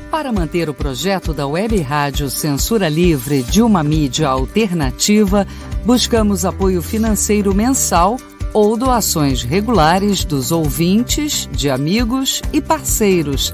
Para 0.10 0.32
manter 0.32 0.69
o 0.69 0.73
projeto 0.73 1.34
da 1.34 1.45
Web 1.45 1.82
Rádio 1.82 2.30
Censura 2.30 2.88
Livre 2.88 3.43
de 3.43 3.62
uma 3.62 3.84
mídia 3.84 4.30
alternativa, 4.30 5.45
buscamos 5.86 6.45
apoio 6.45 6.82
financeiro 6.82 7.54
mensal 7.54 8.15
ou 8.54 8.77
doações 8.77 9.43
regulares 9.43 10.23
dos 10.23 10.54
ouvintes, 10.54 11.49
de 11.51 11.69
amigos 11.69 12.41
e 12.54 12.62
parceiros, 12.62 13.54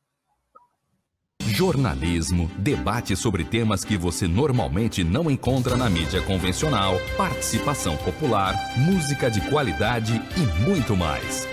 Jornalismo, 1.61 2.47
debate 2.57 3.15
sobre 3.15 3.45
temas 3.45 3.85
que 3.85 3.95
você 3.95 4.27
normalmente 4.27 5.03
não 5.03 5.29
encontra 5.29 5.77
na 5.77 5.91
mídia 5.91 6.19
convencional, 6.25 6.93
participação 7.15 7.95
popular, 7.97 8.55
música 8.79 9.29
de 9.29 9.47
qualidade 9.47 10.13
e 10.41 10.67
muito 10.67 10.95
mais. 10.95 11.45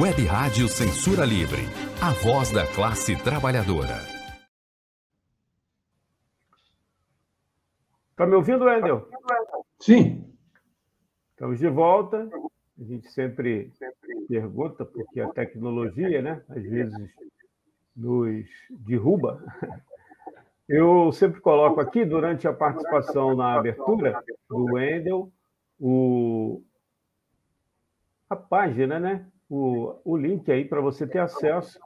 Web 0.00 0.24
Rádio 0.26 0.68
Censura 0.68 1.24
Livre, 1.24 1.62
a 2.00 2.12
voz 2.22 2.52
da 2.52 2.64
classe 2.68 3.20
trabalhadora. 3.20 3.96
Está 8.12 8.28
me 8.28 8.36
ouvindo, 8.36 8.64
Wendel? 8.64 9.10
Sim. 9.80 10.24
Estamos 11.32 11.58
de 11.58 11.68
volta. 11.68 12.30
A 12.78 12.84
gente 12.84 13.10
sempre 13.10 13.72
pergunta, 14.28 14.84
porque 14.84 15.20
a 15.20 15.28
tecnologia, 15.30 16.22
né, 16.22 16.44
às 16.48 16.62
vezes 16.62 17.10
nos 17.98 18.46
derruba. 18.70 19.42
Eu 20.68 21.10
sempre 21.12 21.40
coloco 21.40 21.80
aqui, 21.80 22.04
durante 22.04 22.46
a 22.46 22.52
participação 22.52 23.34
na 23.34 23.54
abertura 23.54 24.22
do 24.48 24.74
Wendel, 24.74 25.32
o, 25.80 26.62
a 28.28 28.36
página, 28.36 29.00
né? 29.00 29.26
O, 29.48 29.94
o 30.04 30.16
link 30.16 30.50
aí 30.52 30.64
para 30.64 30.80
você 30.80 31.06
ter 31.06 31.18
acesso. 31.18 31.80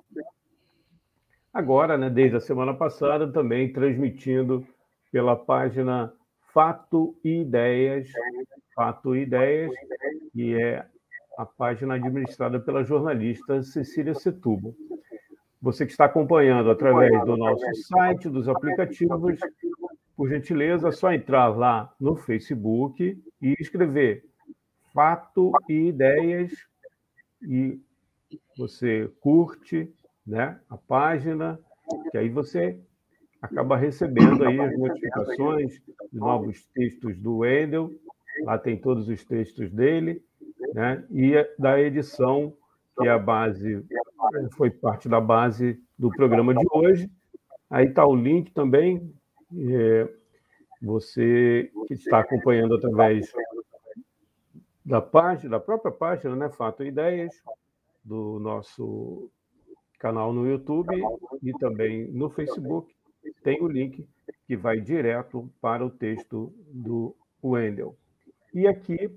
Agora, 1.54 1.96
né, 1.96 2.10
desde 2.10 2.36
a 2.36 2.40
semana 2.40 2.74
passada, 2.74 3.30
também 3.30 3.72
transmitindo 3.72 4.66
pela 5.12 5.36
página 5.36 6.12
Fato 6.52 7.16
e 7.22 7.42
Ideias, 7.42 8.10
Fato 8.74 9.14
e 9.14 9.22
Ideias, 9.22 9.72
que 10.32 10.60
é 10.60 10.84
a 11.38 11.46
página 11.46 11.94
administrada 11.94 12.58
pela 12.58 12.82
jornalista 12.82 13.62
Cecília 13.62 14.14
Setubo. 14.14 14.74
Você 15.62 15.86
que 15.86 15.92
está 15.92 16.06
acompanhando 16.06 16.70
através 16.70 17.24
do 17.24 17.36
nosso 17.36 17.64
site, 17.86 18.28
dos 18.28 18.48
aplicativos, 18.48 19.38
por 20.16 20.28
gentileza, 20.28 20.88
é 20.88 20.92
só 20.92 21.12
entrar 21.12 21.46
lá 21.56 21.94
no 22.00 22.16
Facebook 22.16 23.16
e 23.40 23.54
escrever 23.60 24.24
Fato 24.92 25.52
e 25.68 25.88
Ideias 25.88 26.52
e 27.40 27.80
você 28.58 29.08
curte 29.20 29.88
né, 30.26 30.60
a 30.68 30.76
página, 30.76 31.58
que 32.10 32.18
aí 32.18 32.28
você 32.28 32.78
acaba 33.40 33.76
recebendo 33.76 34.44
aí 34.44 34.60
as 34.60 34.76
notificações 34.76 35.80
de 36.12 36.18
novos 36.18 36.64
textos 36.74 37.16
do 37.18 37.38
Wendel, 37.38 37.90
lá 38.42 38.58
tem 38.58 38.76
todos 38.76 39.08
os 39.08 39.24
textos 39.24 39.70
dele, 39.70 40.22
né, 40.74 41.04
e 41.10 41.34
da 41.58 41.80
edição 41.80 42.52
que 42.98 43.08
é 43.08 43.10
a 43.10 43.18
base, 43.18 43.84
foi 44.52 44.70
parte 44.70 45.08
da 45.08 45.20
base 45.20 45.80
do 45.98 46.10
programa 46.10 46.54
de 46.54 46.64
hoje. 46.72 47.10
Aí 47.70 47.86
está 47.86 48.06
o 48.06 48.14
link 48.14 48.52
também. 48.52 49.12
É, 49.54 50.08
você 50.80 51.70
que 51.86 51.94
está 51.94 52.20
acompanhando 52.20 52.74
através 52.74 53.32
da 54.84 55.00
página, 55.00 55.50
da 55.50 55.60
própria 55.60 55.92
página, 55.92 56.34
né, 56.34 56.50
Fato 56.50 56.82
e 56.82 56.88
Ideias, 56.88 57.34
do 58.04 58.38
nosso 58.40 59.30
canal 59.98 60.32
no 60.32 60.46
YouTube 60.48 61.00
e 61.42 61.52
também 61.58 62.10
no 62.10 62.28
Facebook, 62.28 62.92
tem 63.44 63.62
o 63.62 63.68
link 63.68 64.06
que 64.46 64.56
vai 64.56 64.80
direto 64.80 65.48
para 65.60 65.86
o 65.86 65.90
texto 65.90 66.52
do 66.68 67.14
Wendel. 67.42 67.96
E 68.52 68.66
aqui, 68.66 69.08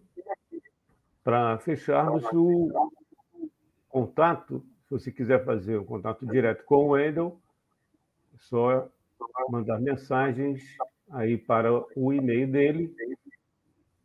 para 1.23 1.57
fecharmos, 1.57 2.23
o, 2.31 2.91
contato, 3.95 4.61
se 4.85 4.91
você 4.91 5.11
quiser 5.11 5.43
fazer 5.43 5.79
um 5.79 5.85
contato 5.85 6.27
direto 6.27 6.63
com 6.63 6.85
o 6.85 6.89
Wendel, 6.89 7.41
é 8.35 8.37
só 8.37 8.87
mandar 9.49 9.81
mensagens 9.81 10.61
aí 11.09 11.35
para 11.37 11.71
o 11.95 12.13
e-mail 12.13 12.51
dele, 12.51 12.95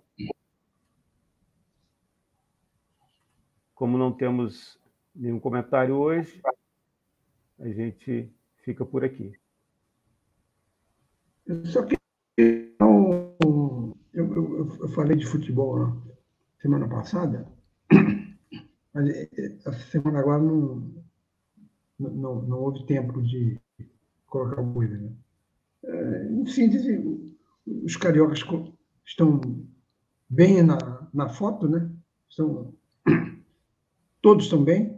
Como 3.75 3.99
não 3.99 4.13
temos 4.13 4.83
nenhum 5.15 5.39
comentário 5.39 5.95
hoje. 5.95 6.41
A 7.59 7.69
gente 7.69 8.33
fica 8.65 8.85
por 8.85 9.05
aqui. 9.05 9.33
Eu 11.47 11.65
só 11.67 11.83
que 11.85 11.97
eu, 12.39 13.97
eu, 14.13 14.69
eu, 14.81 14.89
falei 14.89 15.17
de 15.17 15.27
futebol 15.27 15.79
na 15.79 15.97
semana 16.61 16.89
passada, 16.89 17.47
mas 18.93 19.09
essa 19.09 19.73
semana 19.91 20.21
agora 20.21 20.43
não, 20.43 21.05
não, 21.99 22.43
não 22.43 22.59
houve 22.59 22.87
tempo 22.87 23.23
de 23.23 23.61
colocar 24.27 24.65
coisa. 24.73 24.97
Né? 24.97 25.13
É, 25.85 26.29
em 26.33 26.47
síntese, 26.47 27.37
os 27.67 27.97
cariocas 27.97 28.43
estão 29.05 29.41
bem 30.29 30.63
na, 30.63 31.09
na 31.13 31.29
foto, 31.29 31.69
né? 31.69 31.91
Estão, 32.29 32.75
todos 34.23 34.45
estão 34.45 34.65
bem. 34.65 34.94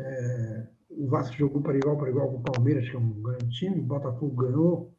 É, 0.00 0.66
o 0.90 1.06
Vasco 1.08 1.36
jogou 1.36 1.62
para 1.62 1.76
igual 1.76 1.96
para 1.96 2.10
igual 2.10 2.28
com 2.28 2.36
o 2.38 2.42
Palmeiras, 2.42 2.88
que 2.88 2.96
é 2.96 2.98
um 2.98 3.22
grande 3.22 3.50
time, 3.50 3.80
o 3.80 3.84
Botafogo 3.84 4.34
ganhou. 4.42 4.92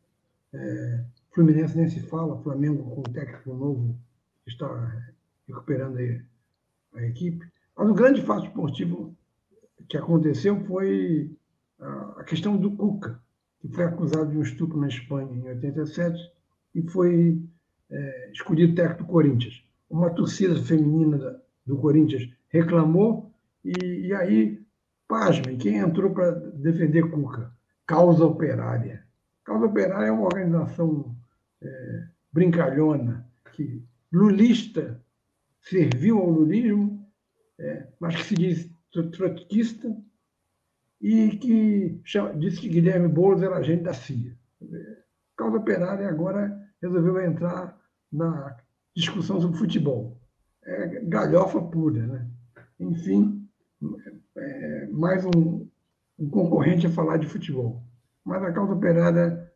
É, 0.53 1.03
Fluminense 1.33 1.77
nem 1.77 1.87
se 1.87 2.01
fala, 2.01 2.41
Flamengo 2.43 2.83
com 2.83 3.01
o 3.01 3.13
técnico 3.13 3.53
novo 3.53 3.97
está 4.45 4.67
recuperando 5.47 5.97
a, 5.97 6.99
a 6.99 7.07
equipe. 7.07 7.45
Mas 7.75 7.89
o 7.89 7.93
grande 7.93 8.21
fato 8.21 8.45
esportivo 8.45 9.15
que 9.87 9.97
aconteceu 9.97 10.59
foi 10.65 11.35
a 12.17 12.23
questão 12.23 12.57
do 12.57 12.71
Cuca, 12.71 13.19
que 13.59 13.67
foi 13.69 13.85
acusado 13.85 14.31
de 14.31 14.37
um 14.37 14.41
estupro 14.41 14.79
na 14.79 14.87
Espanha 14.87 15.31
em 15.31 15.47
87 15.47 16.31
e 16.75 16.81
foi 16.83 17.41
é, 17.89 18.31
escolhido 18.31 18.75
técnico 18.75 19.03
do 19.03 19.09
Corinthians. 19.09 19.63
Uma 19.89 20.09
torcida 20.11 20.55
feminina 20.55 21.41
do 21.65 21.77
Corinthians 21.77 22.29
reclamou 22.49 23.31
e, 23.63 24.07
e 24.07 24.13
aí, 24.13 24.61
pasmem, 25.12 25.57
quem 25.57 25.76
entrou 25.76 26.12
para 26.12 26.32
defender 26.32 27.12
Cuca? 27.12 27.51
Causa 27.86 28.24
Operária. 28.24 29.05
Causa 29.43 29.66
Operária 29.66 30.05
é 30.05 30.12
uma 30.12 30.24
organização 30.24 31.14
é, 31.62 32.03
brincalhona, 32.32 33.30
que 33.51 33.84
lulista 34.09 35.03
serviu 35.59 36.18
ao 36.18 36.30
lulismo, 36.30 37.05
é, 37.59 37.88
mas 37.99 38.16
que 38.16 38.24
se 38.24 38.36
diz 38.36 38.72
trotskista 39.12 39.93
e 41.01 41.32
que 41.32 41.99
chama, 42.05 42.34
disse 42.36 42.62
que 42.62 42.70
Guilherme 42.70 43.09
Boulos 43.09 43.43
era 43.43 43.57
agente 43.57 43.84
da 43.84 43.93
CIA. 43.93 44.34
Causa 45.36 45.57
Operária 45.57 46.07
agora 46.07 46.57
resolveu 46.82 47.20
entrar 47.20 47.78
na 48.09 48.55
discussão 48.95 49.41
sobre 49.41 49.57
futebol. 49.57 50.18
É 50.64 51.01
galhofa 51.03 51.62
pura, 51.62 52.07
né? 52.07 52.28
Enfim, 52.80 53.40
é, 54.38 54.88
mais 54.88 55.25
um, 55.25 55.67
um 56.19 56.29
concorrente 56.29 56.88
a 56.88 56.91
falar 56.91 57.17
de 57.17 57.27
futebol. 57.27 57.84
Mas 58.23 58.43
a 58.43 58.51
causa 58.51 58.73
operária 58.73 59.51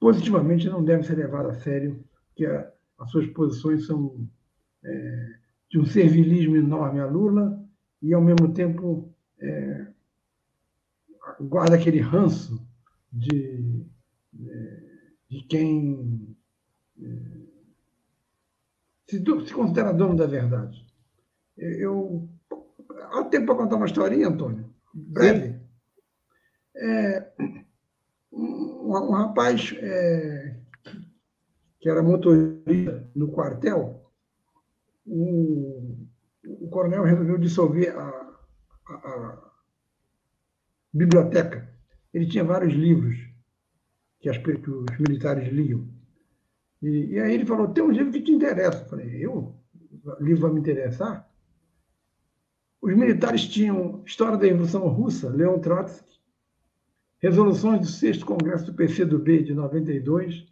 positivamente 0.00 0.68
não 0.68 0.84
deve 0.84 1.02
ser 1.04 1.16
levada 1.16 1.50
a 1.50 1.54
sério, 1.54 2.04
porque 2.28 2.46
a, 2.46 2.72
as 2.98 3.10
suas 3.10 3.26
posições 3.28 3.86
são 3.86 4.28
é, 4.84 5.34
de 5.70 5.78
um 5.78 5.84
servilismo 5.84 6.56
enorme 6.56 7.00
a 7.00 7.06
Lula 7.06 7.62
e, 8.00 8.14
ao 8.14 8.22
mesmo 8.22 8.52
tempo, 8.52 9.12
é, 9.38 9.86
guarda 11.40 11.76
aquele 11.76 12.00
ranço 12.00 12.64
de, 13.12 13.84
é, 14.48 14.82
de 15.28 15.42
quem 15.42 16.36
é, 17.00 17.36
se, 19.08 19.18
se 19.46 19.54
considera 19.54 19.92
dono 19.92 20.16
da 20.16 20.26
verdade. 20.26 20.84
Eu, 21.56 22.28
há 23.12 23.24
tempo 23.24 23.46
para 23.46 23.56
contar 23.56 23.76
uma 23.76 23.86
historinha, 23.86 24.28
Antônio? 24.28 24.68
Breve. 24.92 25.60
É, 26.76 27.32
um, 28.32 28.88
um, 28.88 29.10
rapaz 29.10 29.74
é, 29.78 30.56
que 31.80 31.88
era 31.88 32.02
motorista 32.02 33.08
no 33.14 33.30
quartel, 33.30 34.10
o, 35.06 36.06
o 36.44 36.68
coronel 36.68 37.04
resolveu 37.04 37.38
dissolver 37.38 37.96
a, 37.96 38.36
a, 38.88 38.94
a, 38.94 39.50
biblioteca. 40.92 41.68
Ele 42.12 42.26
tinha 42.26 42.44
vários 42.44 42.72
livros 42.72 43.16
que, 44.20 44.28
as, 44.28 44.38
que 44.38 44.50
os 44.50 44.98
militares 44.98 45.52
liam. 45.52 45.88
E, 46.82 47.14
e, 47.14 47.20
aí 47.20 47.34
ele 47.34 47.46
falou: 47.46 47.68
tem 47.68 47.84
um 47.84 47.90
livro 47.90 48.12
que 48.12 48.22
te 48.22 48.32
interessa. 48.32 48.82
Eu 48.82 48.88
falei: 48.88 49.24
eu? 49.24 49.54
O 50.04 50.22
livro 50.22 50.42
vai 50.42 50.52
me 50.52 50.60
interessar? 50.60 51.28
Os 52.86 52.94
militares 52.94 53.48
tinham 53.48 54.00
História 54.06 54.38
da 54.38 54.46
Revolução 54.46 54.86
Russa, 54.86 55.28
Leon 55.28 55.58
Trotsky, 55.58 56.20
resoluções 57.18 57.80
do 57.80 57.86
sexto 57.88 58.24
Congresso 58.24 58.66
do 58.66 58.74
PCdoB 58.74 59.42
de 59.42 59.54
92. 59.54 60.46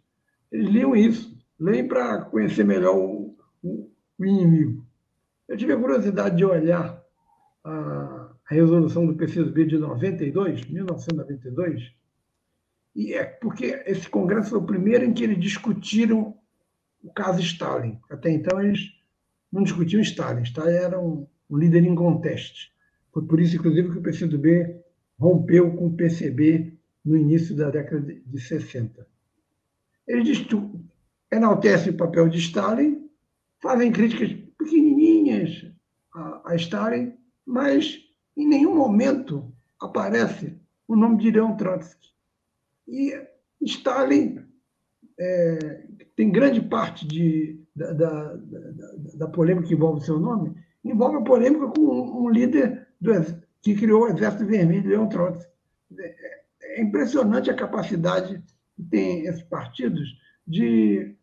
Eles 0.51 0.69
liam 0.69 0.93
isso, 0.93 1.33
leem 1.57 1.87
para 1.87 2.25
conhecer 2.25 2.65
melhor 2.65 2.93
o, 2.93 3.37
o, 3.63 3.89
o, 4.19 4.25
inimigo. 4.25 4.85
Eu 5.47 5.55
tive 5.55 5.71
a 5.71 5.79
curiosidade 5.79 6.35
de 6.35 6.43
olhar 6.43 7.01
a, 7.63 7.71
a 7.71 8.53
resolução 8.53 9.07
do 9.07 9.15
PCdoB 9.15 9.67
de 9.67 9.77
92, 9.77 10.65
1992, 10.65 11.93
e 12.93 13.13
é 13.13 13.23
porque 13.23 13.81
esse 13.85 14.09
congresso 14.09 14.49
foi 14.49 14.59
o 14.59 14.65
primeiro 14.65 15.05
em 15.05 15.13
que 15.13 15.23
eles 15.23 15.39
discutiram 15.39 16.37
o 17.01 17.13
caso 17.13 17.39
Stalin. 17.39 17.97
Até 18.09 18.29
então 18.29 18.61
eles 18.61 18.91
não 19.49 19.63
discutiam 19.63 20.01
Stalin. 20.01 20.43
Stalin 20.43 20.73
era 20.73 20.99
um, 20.99 21.25
um 21.49 21.57
líder 21.57 21.83
em. 21.83 22.71
Foi 23.11 23.23
por 23.23 23.39
isso, 23.39 23.55
inclusive, 23.55 23.91
que 23.91 23.97
o 23.97 24.01
PCdoB 24.01 24.75
rompeu 25.17 25.75
com 25.75 25.87
o 25.87 25.93
PCB 25.93 26.73
no 27.03 27.15
início 27.15 27.55
da 27.55 27.69
década 27.69 28.13
de 28.25 28.39
60. 28.39 29.07
Eles 30.07 30.45
enaltecem 31.31 31.93
o 31.93 31.97
papel 31.97 32.29
de 32.29 32.39
Stalin, 32.39 33.09
fazem 33.61 33.91
críticas 33.91 34.31
pequenininhas 34.57 35.71
a, 36.13 36.51
a 36.51 36.55
Stalin, 36.55 37.13
mas 37.45 37.99
em 38.35 38.47
nenhum 38.47 38.75
momento 38.75 39.51
aparece 39.79 40.55
o 40.87 40.95
nome 40.95 41.17
de 41.17 41.31
Leon 41.31 41.55
Trotsky. 41.55 42.09
E 42.87 43.19
Stalin 43.61 44.45
é, 45.19 45.85
tem 46.15 46.31
grande 46.31 46.61
parte 46.61 47.07
de, 47.07 47.59
da, 47.75 47.93
da, 47.93 48.33
da, 48.35 48.91
da, 49.15 49.27
polêmica 49.27 49.67
que 49.67 49.73
envolve 49.73 50.01
o 50.01 50.05
seu 50.05 50.19
nome, 50.19 50.55
envolve 50.85 51.17
a 51.17 51.21
polêmica 51.21 51.67
com 51.67 52.25
um, 52.25 52.29
líder 52.29 52.87
do, 53.01 53.11
que 53.61 53.75
criou 53.75 54.03
o 54.03 54.07
Exército 54.07 54.45
Vermelho, 54.45 54.89
Leon 54.89 55.07
Trotsky. 55.07 55.51
É, 55.99 56.15
é 56.61 56.81
impressionante 56.81 57.49
a 57.49 57.55
capacidade 57.55 58.41
que 58.75 58.83
tem 58.83 59.25
esses 59.25 59.43
partidos 59.43 60.07
de 60.47 61.15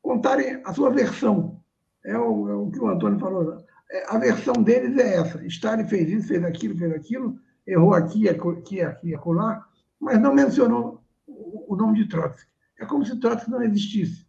contarem 0.00 0.60
a 0.64 0.72
sua 0.72 0.90
versão. 0.90 1.60
É 2.04 2.16
o, 2.16 2.48
é 2.48 2.54
o 2.54 2.70
que 2.70 2.78
o 2.78 2.88
Antônio 2.88 3.18
falou. 3.18 3.64
É, 3.90 4.04
a 4.08 4.18
versão 4.18 4.54
deles 4.62 4.96
é 4.96 5.16
essa. 5.16 5.44
Stalin 5.46 5.88
fez 5.88 6.08
isso, 6.10 6.28
fez 6.28 6.44
aquilo, 6.44 6.78
fez 6.78 6.92
aquilo, 6.92 7.38
errou 7.66 7.94
aqui, 7.94 8.28
aqui, 8.28 8.80
aqui, 8.80 9.14
acolá, 9.14 9.66
mas 9.98 10.20
não 10.20 10.32
mencionou 10.32 11.02
o 11.26 11.74
nome 11.74 11.98
de 11.98 12.08
Trotsky. 12.08 12.48
É 12.78 12.86
como 12.86 13.04
se 13.04 13.18
Trotsky 13.18 13.50
não 13.50 13.62
existisse. 13.62 14.26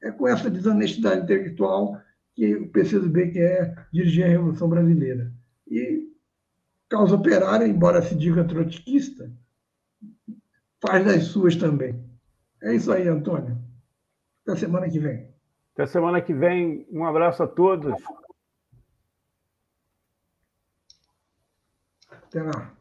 É 0.00 0.12
com 0.12 0.28
essa 0.28 0.48
desonestidade 0.48 1.22
intelectual 1.22 2.00
que 2.38 2.54
o 2.54 2.68
PCdoB 2.70 3.32
quer 3.32 3.88
dirigir 3.92 4.24
a 4.24 4.28
Revolução 4.28 4.68
Brasileira. 4.68 5.32
E 5.66 6.08
causa 6.88 7.16
operária, 7.16 7.66
embora 7.66 8.00
se 8.00 8.14
diga 8.14 8.46
trotskista, 8.46 9.28
faz 10.80 11.04
das 11.04 11.24
suas 11.24 11.56
também. 11.56 12.00
É 12.62 12.76
isso 12.76 12.92
aí, 12.92 13.08
Antônio. 13.08 13.58
Até 14.46 14.54
semana 14.54 14.88
que 14.88 15.00
vem. 15.00 15.34
Até 15.74 15.86
semana 15.86 16.22
que 16.22 16.32
vem. 16.32 16.86
Um 16.92 17.04
abraço 17.04 17.42
a 17.42 17.48
todos. 17.48 17.92
Até 22.08 22.40
lá. 22.40 22.77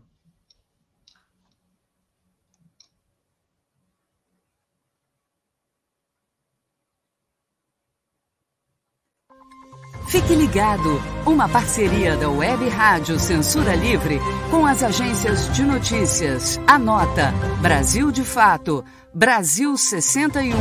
Fique 10.08 10.34
ligado, 10.34 11.02
uma 11.26 11.50
parceria 11.50 12.16
da 12.16 12.30
Web 12.30 12.70
Rádio 12.70 13.20
Censura 13.20 13.76
Livre 13.76 14.22
com 14.50 14.66
as 14.66 14.82
agências 14.82 15.54
de 15.54 15.64
notícias. 15.64 16.58
Anota: 16.66 17.34
Brasil 17.60 18.10
de 18.10 18.24
Fato, 18.24 18.86
Brasil 19.14 19.76
61, 19.76 20.54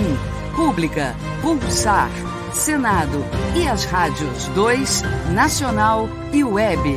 Pública, 0.57 1.15
Pulsar, 1.43 2.11
Senado. 2.53 3.25
E 3.55 3.69
as 3.69 3.85
rádios 3.85 4.49
2, 4.49 5.03
Nacional 5.33 6.09
e 6.33 6.43
Web. 6.43 6.97